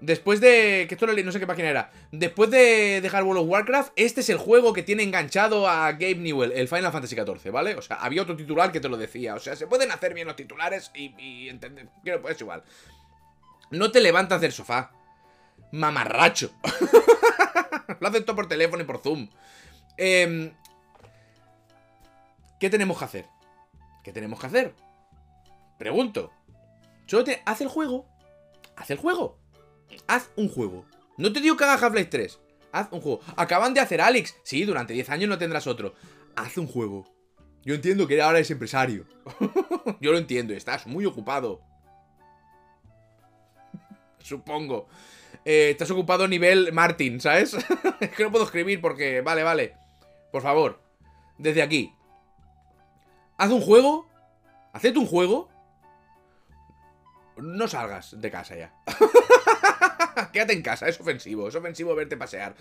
Después 0.00 0.40
de... 0.40 0.86
Que 0.88 0.94
esto 0.94 1.06
no 1.06 1.32
sé 1.32 1.40
qué 1.40 1.46
página 1.46 1.70
era. 1.70 1.92
Después 2.12 2.50
de 2.50 3.00
dejar 3.00 3.24
World 3.24 3.42
of 3.42 3.48
Warcraft, 3.48 3.92
este 3.96 4.20
es 4.20 4.28
el 4.28 4.38
juego 4.38 4.72
que 4.72 4.82
tiene 4.82 5.02
enganchado 5.02 5.68
a 5.68 5.92
Gabe 5.92 6.16
Newell, 6.16 6.52
el 6.52 6.68
Final 6.68 6.92
Fantasy 6.92 7.16
XIV, 7.16 7.50
¿vale? 7.50 7.74
O 7.76 7.82
sea, 7.82 7.96
había 7.96 8.22
otro 8.22 8.36
titular 8.36 8.70
que 8.72 8.80
te 8.80 8.88
lo 8.88 8.96
decía. 8.96 9.34
O 9.34 9.40
sea, 9.40 9.56
se 9.56 9.66
pueden 9.66 9.92
hacer 9.92 10.12
bien 10.12 10.26
los 10.26 10.36
titulares 10.36 10.90
y, 10.94 11.14
y 11.18 11.48
entender... 11.48 11.88
Que 12.04 12.18
pues 12.18 12.40
igual. 12.40 12.64
No 13.70 13.90
te 13.90 14.00
levantas 14.00 14.40
del 14.40 14.52
sofá. 14.52 14.92
Mamarracho. 15.72 16.52
lo 18.00 18.08
hacen 18.08 18.24
todo 18.24 18.36
por 18.36 18.48
teléfono 18.48 18.82
y 18.82 18.86
por 18.86 18.98
Zoom. 18.98 19.28
Eh, 19.96 20.52
¿Qué 22.58 22.70
tenemos 22.70 22.98
que 22.98 23.04
hacer? 23.04 23.26
¿Qué 24.02 24.12
tenemos 24.12 24.40
que 24.40 24.46
hacer? 24.46 24.74
Pregunto. 25.78 26.32
Te... 27.06 27.42
Haz 27.44 27.60
el 27.60 27.68
juego. 27.68 28.06
Haz 28.76 28.90
el 28.90 28.98
juego. 28.98 29.38
Haz 30.06 30.30
un 30.36 30.48
juego. 30.48 30.84
No 31.16 31.32
te 31.32 31.40
digo 31.40 31.56
que 31.56 31.64
haga 31.64 31.74
Half-Life 31.74 32.10
3. 32.10 32.40
Haz 32.72 32.88
un 32.90 33.00
juego. 33.00 33.20
Acaban 33.36 33.74
de 33.74 33.80
hacer 33.80 34.00
Alex. 34.00 34.36
Sí, 34.42 34.64
durante 34.64 34.92
10 34.94 35.10
años 35.10 35.28
no 35.28 35.38
tendrás 35.38 35.66
otro. 35.66 35.94
Haz 36.36 36.56
un 36.58 36.66
juego. 36.66 37.04
Yo 37.64 37.74
entiendo 37.74 38.06
que 38.06 38.20
ahora 38.20 38.40
es 38.40 38.50
empresario. 38.50 39.06
Yo 40.00 40.12
lo 40.12 40.18
entiendo, 40.18 40.52
estás 40.54 40.86
muy 40.86 41.06
ocupado. 41.06 41.60
Supongo. 44.18 44.88
Eh, 45.44 45.70
estás 45.70 45.90
ocupado 45.90 46.26
nivel 46.26 46.72
Martin, 46.72 47.20
¿sabes? 47.20 47.54
es 48.00 48.10
que 48.10 48.24
no 48.24 48.30
puedo 48.30 48.44
escribir 48.44 48.80
porque... 48.80 49.20
Vale, 49.20 49.42
vale. 49.42 49.74
Por 50.32 50.42
favor. 50.42 50.80
Desde 51.38 51.62
aquí. 51.62 51.94
Haz 53.36 53.50
un 53.50 53.60
juego. 53.60 54.08
Haced 54.72 54.96
un 54.96 55.06
juego. 55.06 55.48
No 57.36 57.68
salgas 57.68 58.20
de 58.20 58.30
casa 58.30 58.56
ya. 58.56 58.72
Quédate 60.32 60.52
en 60.52 60.62
casa, 60.62 60.88
es 60.88 61.00
ofensivo, 61.00 61.48
es 61.48 61.54
ofensivo 61.54 61.94
verte 61.94 62.16
pasear. 62.16 62.54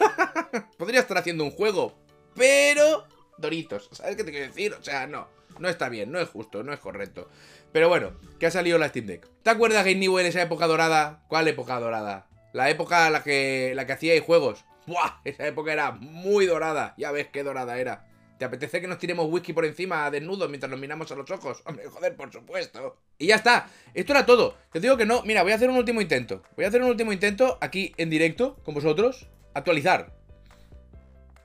Podría 0.78 1.00
estar 1.00 1.18
haciendo 1.18 1.44
un 1.44 1.50
juego, 1.50 1.94
pero... 2.34 3.06
Doritos, 3.36 3.88
¿sabes 3.92 4.16
qué 4.16 4.24
te 4.24 4.30
quiero 4.30 4.46
decir? 4.46 4.74
O 4.74 4.82
sea, 4.82 5.06
no, 5.06 5.28
no 5.60 5.68
está 5.68 5.88
bien, 5.88 6.10
no 6.12 6.20
es 6.20 6.28
justo, 6.28 6.62
no 6.62 6.72
es 6.72 6.80
correcto. 6.80 7.28
Pero 7.72 7.88
bueno, 7.88 8.12
que 8.38 8.46
ha 8.46 8.50
salido 8.50 8.78
la 8.78 8.88
Steam 8.88 9.06
Deck. 9.06 9.28
¿Te 9.42 9.50
acuerdas, 9.50 9.84
Game 9.84 10.00
Newell, 10.00 10.26
esa 10.26 10.42
época 10.42 10.66
dorada? 10.66 11.24
¿Cuál 11.28 11.48
época 11.48 11.78
dorada? 11.80 12.26
La 12.52 12.70
época 12.70 13.10
la 13.10 13.22
que, 13.22 13.72
la 13.74 13.86
que 13.86 13.92
hacíais 13.92 14.22
juegos. 14.22 14.64
¡Buah! 14.86 15.20
Esa 15.24 15.46
época 15.46 15.72
era 15.72 15.92
muy 15.92 16.46
dorada. 16.46 16.94
Ya 16.96 17.12
ves 17.12 17.28
qué 17.30 17.42
dorada 17.42 17.78
era. 17.78 18.06
¿Te 18.38 18.44
apetece 18.44 18.80
que 18.80 18.86
nos 18.86 18.98
tiremos 18.98 19.26
whisky 19.28 19.52
por 19.52 19.64
encima 19.64 20.08
desnudos 20.10 20.48
mientras 20.48 20.70
nos 20.70 20.78
miramos 20.78 21.10
a 21.10 21.16
los 21.16 21.28
ojos? 21.30 21.60
Hombre, 21.66 21.86
joder, 21.88 22.14
por 22.14 22.32
supuesto. 22.32 22.96
Y 23.18 23.26
ya 23.26 23.34
está. 23.34 23.68
Esto 23.94 24.12
era 24.12 24.24
todo. 24.24 24.54
Te 24.72 24.78
digo 24.78 24.96
que 24.96 25.04
no. 25.04 25.22
Mira, 25.24 25.42
voy 25.42 25.50
a 25.50 25.56
hacer 25.56 25.68
un 25.68 25.76
último 25.76 26.00
intento. 26.00 26.42
Voy 26.54 26.64
a 26.64 26.68
hacer 26.68 26.80
un 26.80 26.88
último 26.88 27.12
intento 27.12 27.58
aquí 27.60 27.94
en 27.96 28.10
directo 28.10 28.56
con 28.64 28.74
vosotros. 28.74 29.28
Actualizar. 29.54 30.14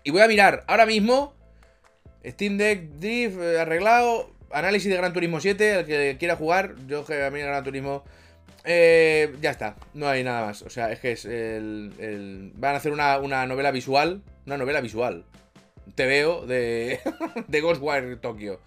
Y 0.03 0.11
voy 0.11 0.21
a 0.21 0.27
mirar 0.27 0.63
ahora 0.67 0.85
mismo. 0.85 1.35
Steam 2.25 2.57
Deck 2.57 2.83
Drift 2.99 3.37
eh, 3.39 3.59
arreglado. 3.59 4.31
Análisis 4.51 4.89
de 4.89 4.97
Gran 4.97 5.13
Turismo 5.13 5.39
7. 5.39 5.79
El 5.79 5.85
que 5.85 6.17
quiera 6.17 6.35
jugar. 6.35 6.75
Yo 6.87 7.05
que 7.05 7.23
a 7.23 7.31
mí 7.31 7.39
Gran 7.39 7.63
Turismo. 7.63 8.03
Eh, 8.65 9.35
ya 9.41 9.51
está, 9.51 9.75
no 9.93 10.07
hay 10.07 10.23
nada 10.23 10.45
más. 10.45 10.61
O 10.61 10.69
sea, 10.69 10.91
es 10.91 10.99
que 10.99 11.11
es 11.11 11.25
el. 11.25 12.51
Van 12.55 12.75
a 12.75 12.77
hacer 12.77 12.91
una, 12.91 13.19
una 13.19 13.45
novela 13.45 13.71
visual. 13.71 14.21
Una 14.45 14.57
novela 14.57 14.81
visual 14.81 15.25
te 15.95 16.05
veo 16.05 16.45
de, 16.45 16.99
de 17.47 17.61
Ghostwire 17.61 18.15
Tokyo. 18.17 18.59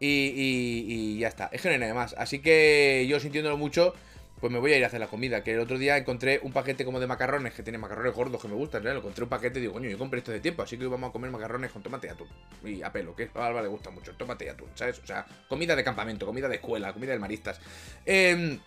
Y, 0.00 0.32
y, 0.34 1.18
ya 1.18 1.28
está, 1.28 1.48
es 1.52 1.62
que 1.62 1.68
no 1.68 1.74
hay 1.74 1.80
nada 1.80 1.94
más. 1.94 2.14
Así 2.18 2.40
que 2.40 3.06
yo 3.08 3.20
sintiéndolo 3.20 3.56
mucho, 3.56 3.94
pues 4.42 4.52
me 4.52 4.58
voy 4.58 4.72
a 4.72 4.76
ir 4.76 4.82
a 4.82 4.88
hacer 4.88 4.98
la 4.98 5.06
comida. 5.06 5.44
Que 5.44 5.54
el 5.54 5.60
otro 5.60 5.78
día 5.78 5.96
encontré 5.96 6.40
un 6.42 6.52
paquete 6.52 6.84
como 6.84 6.98
de 6.98 7.06
macarrones, 7.06 7.54
que 7.54 7.62
tiene 7.62 7.78
macarrones 7.78 8.12
gordos 8.12 8.42
que 8.42 8.48
me 8.48 8.54
gustan, 8.54 8.82
¿no? 8.82 8.90
Lo 8.90 8.98
encontré 8.98 9.22
un 9.22 9.30
paquete 9.30 9.60
y 9.60 9.62
digo, 9.62 9.74
coño, 9.74 9.88
yo 9.88 9.96
compré 9.96 10.18
esto 10.18 10.32
de 10.32 10.40
tiempo, 10.40 10.62
así 10.62 10.76
que 10.76 10.84
vamos 10.86 11.10
a 11.10 11.12
comer 11.12 11.30
macarrones 11.30 11.70
con 11.70 11.80
tomate 11.80 12.08
y 12.08 12.10
atún. 12.10 12.26
Y 12.64 12.82
a 12.82 12.90
pelo, 12.90 13.14
que 13.14 13.30
a 13.32 13.46
Alba 13.46 13.62
le 13.62 13.68
gusta 13.68 13.90
mucho, 13.90 14.12
tomate 14.16 14.46
y 14.46 14.48
atún, 14.48 14.66
¿sabes? 14.74 14.98
O 14.98 15.06
sea, 15.06 15.24
comida 15.48 15.76
de 15.76 15.84
campamento, 15.84 16.26
comida 16.26 16.48
de 16.48 16.56
escuela, 16.56 16.92
comida 16.92 17.12
de 17.12 17.20
maristas. 17.20 17.60
Em, 18.04 18.58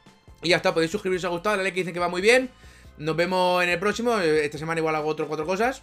y 0.41 0.49
ya 0.49 0.55
está, 0.55 0.73
podéis 0.73 0.91
suscribiros 0.91 1.21
si 1.21 1.27
os 1.27 1.31
ha 1.31 1.33
gustado, 1.33 1.57
la 1.57 1.63
like 1.63 1.75
que 1.75 1.81
dice 1.81 1.91
que 1.91 1.99
va 1.99 2.07
muy 2.07 2.21
bien. 2.21 2.49
Nos 2.97 3.17
vemos 3.17 3.61
en 3.61 3.69
el 3.69 3.77
próximo. 3.77 4.17
Esta 4.17 4.57
semana 4.57 4.79
igual 4.79 4.95
hago 4.95 5.09
otro 5.09 5.27
cuatro 5.27 5.45
cosas. 5.45 5.81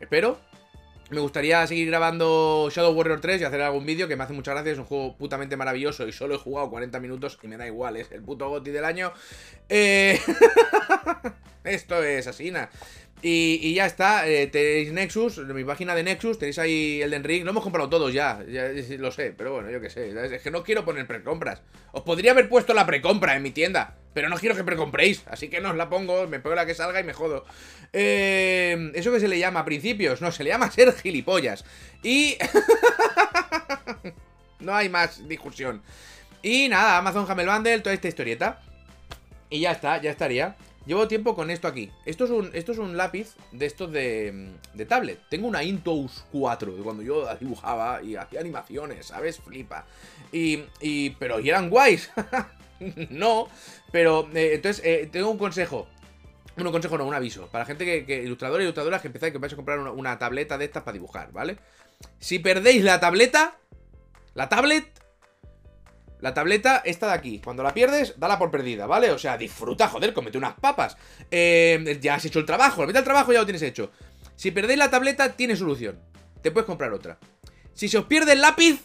Espero. 0.00 0.55
Me 1.10 1.20
gustaría 1.20 1.64
seguir 1.66 1.86
grabando 1.86 2.68
Shadow 2.72 2.92
Warrior 2.92 3.20
3 3.20 3.40
y 3.40 3.44
hacer 3.44 3.62
algún 3.62 3.86
vídeo 3.86 4.08
que 4.08 4.16
me 4.16 4.24
hace 4.24 4.32
mucha 4.32 4.52
gracia. 4.52 4.72
Es 4.72 4.78
un 4.78 4.84
juego 4.84 5.16
putamente 5.16 5.56
maravilloso 5.56 6.08
y 6.08 6.12
solo 6.12 6.34
he 6.34 6.38
jugado 6.38 6.68
40 6.68 6.98
minutos 6.98 7.38
y 7.42 7.46
me 7.46 7.56
da 7.56 7.66
igual, 7.66 7.96
es 7.96 8.10
el 8.10 8.22
puto 8.22 8.48
goti 8.48 8.70
del 8.70 8.84
año. 8.84 9.12
Eh... 9.68 10.20
Esto 11.64 12.02
es 12.02 12.26
asina. 12.26 12.70
Y, 13.22 13.74
ya 13.74 13.86
está, 13.86 14.28
eh, 14.28 14.46
tenéis 14.46 14.92
Nexus, 14.92 15.38
mi 15.38 15.64
página 15.64 15.94
de 15.94 16.02
Nexus, 16.02 16.38
tenéis 16.38 16.58
ahí 16.58 17.00
el 17.02 17.10
Den 17.10 17.24
Ring, 17.24 17.44
lo 17.44 17.50
hemos 17.50 17.64
comprado 17.64 17.88
todos 17.88 18.12
ya, 18.12 18.44
ya, 18.46 18.68
lo 18.98 19.10
sé, 19.10 19.34
pero 19.36 19.54
bueno, 19.54 19.70
yo 19.70 19.80
qué 19.80 19.90
sé, 19.90 20.14
es 20.36 20.42
que 20.42 20.50
no 20.50 20.62
quiero 20.62 20.84
poner 20.84 21.06
precompras. 21.06 21.62
Os 21.92 22.02
podría 22.02 22.32
haber 22.32 22.48
puesto 22.48 22.74
la 22.74 22.86
precompra 22.86 23.34
en 23.34 23.42
mi 23.42 23.50
tienda, 23.50 23.96
pero 24.16 24.30
no 24.30 24.38
quiero 24.38 24.56
que 24.56 24.64
precompréis, 24.64 25.22
así 25.26 25.50
que 25.50 25.60
no 25.60 25.68
os 25.68 25.76
la 25.76 25.90
pongo, 25.90 26.26
me 26.26 26.40
pongo 26.40 26.56
la 26.56 26.64
que 26.64 26.74
salga 26.74 26.98
y 26.98 27.04
me 27.04 27.12
jodo. 27.12 27.44
Eh, 27.92 28.90
¿Eso 28.94 29.12
que 29.12 29.20
se 29.20 29.28
le 29.28 29.38
llama? 29.38 29.62
¿Principios? 29.66 30.22
No, 30.22 30.32
se 30.32 30.42
le 30.42 30.48
llama 30.48 30.70
ser 30.70 30.90
gilipollas. 30.94 31.66
Y... 32.02 32.38
no 34.60 34.74
hay 34.74 34.88
más 34.88 35.28
discusión. 35.28 35.82
Y 36.42 36.66
nada, 36.70 36.96
Amazon 36.96 37.26
Hamel 37.28 37.46
Bundle, 37.46 37.80
toda 37.80 37.92
esta 37.92 38.08
historieta. 38.08 38.62
Y 39.50 39.60
ya 39.60 39.72
está, 39.72 40.00
ya 40.00 40.12
estaría. 40.12 40.56
Llevo 40.86 41.08
tiempo 41.08 41.34
con 41.34 41.50
esto 41.50 41.66
aquí. 41.66 41.90
Esto 42.04 42.24
es 42.24 42.30
un, 42.30 42.50
esto 42.54 42.70
es 42.70 42.78
un 42.78 42.96
lápiz 42.96 43.34
de 43.50 43.66
estos 43.66 43.90
de, 43.90 44.52
de 44.72 44.86
tablet. 44.86 45.20
Tengo 45.28 45.48
una 45.48 45.64
Intuos 45.64 46.24
4 46.30 46.76
de 46.76 46.82
cuando 46.82 47.02
yo 47.02 47.26
dibujaba 47.36 48.00
y 48.02 48.14
hacía 48.14 48.38
animaciones, 48.38 49.06
¿sabes? 49.06 49.40
Flipa. 49.40 49.84
Y, 50.30 50.62
y 50.80 51.10
pero 51.10 51.40
¿y 51.40 51.48
eran 51.48 51.70
guays? 51.70 52.10
no, 53.10 53.48
pero 53.90 54.28
eh, 54.32 54.54
entonces 54.54 54.84
eh, 54.84 55.08
tengo 55.10 55.28
un 55.28 55.38
consejo. 55.38 55.88
Bueno, 56.54 56.70
un 56.70 56.74
consejo 56.74 56.96
no, 56.96 57.04
un 57.04 57.14
aviso. 57.14 57.48
Para 57.48 57.64
gente 57.64 57.84
que, 57.84 58.06
que 58.06 58.22
ilustradores 58.22 58.62
y 58.62 58.66
ilustradoras 58.66 59.02
que 59.02 59.08
empezáis 59.08 59.32
que 59.32 59.38
vais 59.38 59.52
a 59.52 59.56
comprar 59.56 59.80
una 59.80 60.18
tableta 60.20 60.56
de 60.56 60.66
estas 60.66 60.84
para 60.84 60.94
dibujar, 60.94 61.32
¿vale? 61.32 61.58
Si 62.20 62.38
perdéis 62.38 62.84
la 62.84 63.00
tableta, 63.00 63.58
la 64.34 64.48
tablet, 64.48 64.86
la 66.20 66.32
tableta, 66.34 66.82
esta 66.84 67.08
de 67.08 67.12
aquí, 67.12 67.40
cuando 67.44 67.62
la 67.62 67.74
pierdes, 67.74 68.14
dala 68.18 68.38
por 68.38 68.50
perdida, 68.50 68.86
¿vale? 68.86 69.10
O 69.10 69.18
sea, 69.18 69.36
disfruta, 69.36 69.88
joder, 69.88 70.12
comete 70.12 70.38
unas 70.38 70.54
papas. 70.54 70.96
Eh, 71.30 71.98
ya 72.00 72.14
has 72.14 72.24
hecho 72.24 72.38
el 72.38 72.46
trabajo, 72.46 72.80
la 72.82 72.86
mitad 72.86 73.00
del 73.00 73.04
trabajo 73.04 73.32
ya 73.32 73.40
lo 73.40 73.46
tienes 73.46 73.62
hecho. 73.62 73.90
Si 74.34 74.50
perdéis 74.50 74.78
la 74.78 74.90
tableta, 74.90 75.32
tiene 75.32 75.56
solución. 75.56 76.00
Te 76.42 76.50
puedes 76.50 76.66
comprar 76.66 76.92
otra. 76.92 77.18
Si 77.74 77.88
se 77.88 77.98
os 77.98 78.06
pierde 78.06 78.32
el 78.32 78.40
lápiz... 78.40 78.80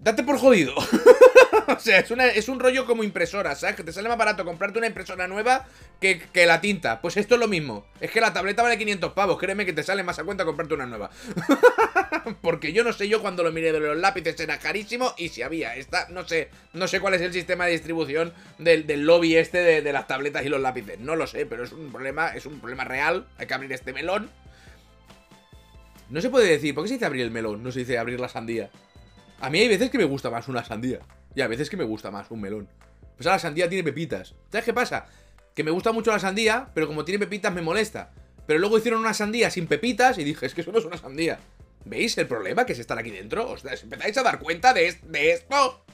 Date 0.00 0.22
por 0.22 0.38
jodido. 0.38 0.74
o 1.68 1.78
sea, 1.78 1.98
es, 1.98 2.10
es, 2.10 2.48
un 2.48 2.60
rollo 2.60 2.86
como 2.86 3.04
impresora, 3.04 3.54
¿sabes? 3.54 3.76
Que 3.76 3.84
te 3.84 3.92
sale 3.92 4.08
más 4.08 4.18
barato 4.18 4.44
comprarte 4.44 4.78
una 4.78 4.86
impresora 4.86 5.26
nueva 5.26 5.66
que, 6.00 6.18
que, 6.18 6.46
la 6.46 6.60
tinta. 6.60 7.00
Pues 7.00 7.16
esto 7.16 7.34
es 7.34 7.40
lo 7.40 7.48
mismo. 7.48 7.86
Es 8.00 8.10
que 8.10 8.20
la 8.20 8.32
tableta 8.32 8.62
vale 8.62 8.78
500 8.78 9.12
pavos. 9.12 9.38
Créeme 9.38 9.66
que 9.66 9.72
te 9.72 9.82
sale 9.82 10.02
más 10.02 10.18
a 10.18 10.24
cuenta 10.24 10.44
comprarte 10.44 10.74
una 10.74 10.86
nueva. 10.86 11.10
Porque 12.42 12.72
yo 12.72 12.84
no 12.84 12.92
sé 12.92 13.08
yo 13.08 13.20
cuando 13.20 13.42
lo 13.42 13.52
miré 13.52 13.72
de 13.72 13.80
los 13.80 13.96
lápices 13.96 14.38
era 14.40 14.58
carísimo 14.58 15.14
y 15.16 15.28
si 15.28 15.42
había 15.42 15.76
esta, 15.76 16.08
no 16.10 16.26
sé, 16.26 16.50
no 16.72 16.88
sé 16.88 17.00
cuál 17.00 17.14
es 17.14 17.22
el 17.22 17.32
sistema 17.32 17.66
de 17.66 17.72
distribución 17.72 18.32
del, 18.58 18.86
del 18.86 19.04
lobby 19.04 19.36
este 19.36 19.58
de, 19.58 19.82
de 19.82 19.92
las 19.92 20.06
tabletas 20.06 20.44
y 20.44 20.48
los 20.48 20.60
lápices. 20.60 20.98
No 20.98 21.16
lo 21.16 21.26
sé, 21.26 21.46
pero 21.46 21.64
es 21.64 21.72
un 21.72 21.90
problema, 21.90 22.28
es 22.28 22.46
un 22.46 22.60
problema 22.60 22.84
real. 22.84 23.26
Hay 23.38 23.46
que 23.46 23.54
abrir 23.54 23.72
este 23.72 23.92
melón. 23.92 24.30
No 26.10 26.20
se 26.22 26.30
puede 26.30 26.48
decir, 26.48 26.74
¿por 26.74 26.84
qué 26.84 26.88
se 26.88 26.94
dice 26.94 27.06
abrir 27.06 27.22
el 27.22 27.30
melón? 27.30 27.62
No 27.62 27.70
se 27.70 27.80
dice 27.80 27.98
abrir 27.98 28.18
la 28.18 28.28
sandía. 28.28 28.70
A 29.40 29.50
mí 29.50 29.60
hay 29.60 29.68
veces 29.68 29.90
que 29.90 29.98
me 29.98 30.04
gusta 30.04 30.30
más 30.30 30.48
una 30.48 30.64
sandía. 30.64 31.00
Y 31.38 31.40
a 31.40 31.46
veces 31.46 31.70
que 31.70 31.76
me 31.76 31.84
gusta 31.84 32.10
más 32.10 32.32
un 32.32 32.40
melón. 32.40 32.68
Pues 33.14 33.24
la 33.26 33.38
sandía 33.38 33.68
tiene 33.68 33.84
pepitas. 33.84 34.34
¿Sabes 34.50 34.64
qué 34.64 34.74
pasa? 34.74 35.06
Que 35.54 35.62
me 35.62 35.70
gusta 35.70 35.92
mucho 35.92 36.10
la 36.10 36.18
sandía, 36.18 36.68
pero 36.74 36.88
como 36.88 37.04
tiene 37.04 37.20
pepitas 37.20 37.54
me 37.54 37.62
molesta. 37.62 38.10
Pero 38.44 38.58
luego 38.58 38.76
hicieron 38.76 38.98
una 38.98 39.14
sandía 39.14 39.48
sin 39.48 39.68
pepitas 39.68 40.18
y 40.18 40.24
dije, 40.24 40.46
es 40.46 40.52
que 40.52 40.62
eso 40.62 40.72
no 40.72 40.80
es 40.80 40.84
una 40.84 40.96
sandía. 40.96 41.38
¿Veis 41.84 42.18
el 42.18 42.26
problema 42.26 42.66
que 42.66 42.72
es 42.72 42.80
estar 42.80 42.98
aquí 42.98 43.12
dentro? 43.12 43.48
¿Os 43.48 43.64
empezáis 43.64 44.18
a 44.18 44.24
dar 44.24 44.40
cuenta 44.40 44.74
de, 44.74 44.98
de 45.00 45.30
esto? 45.30 45.84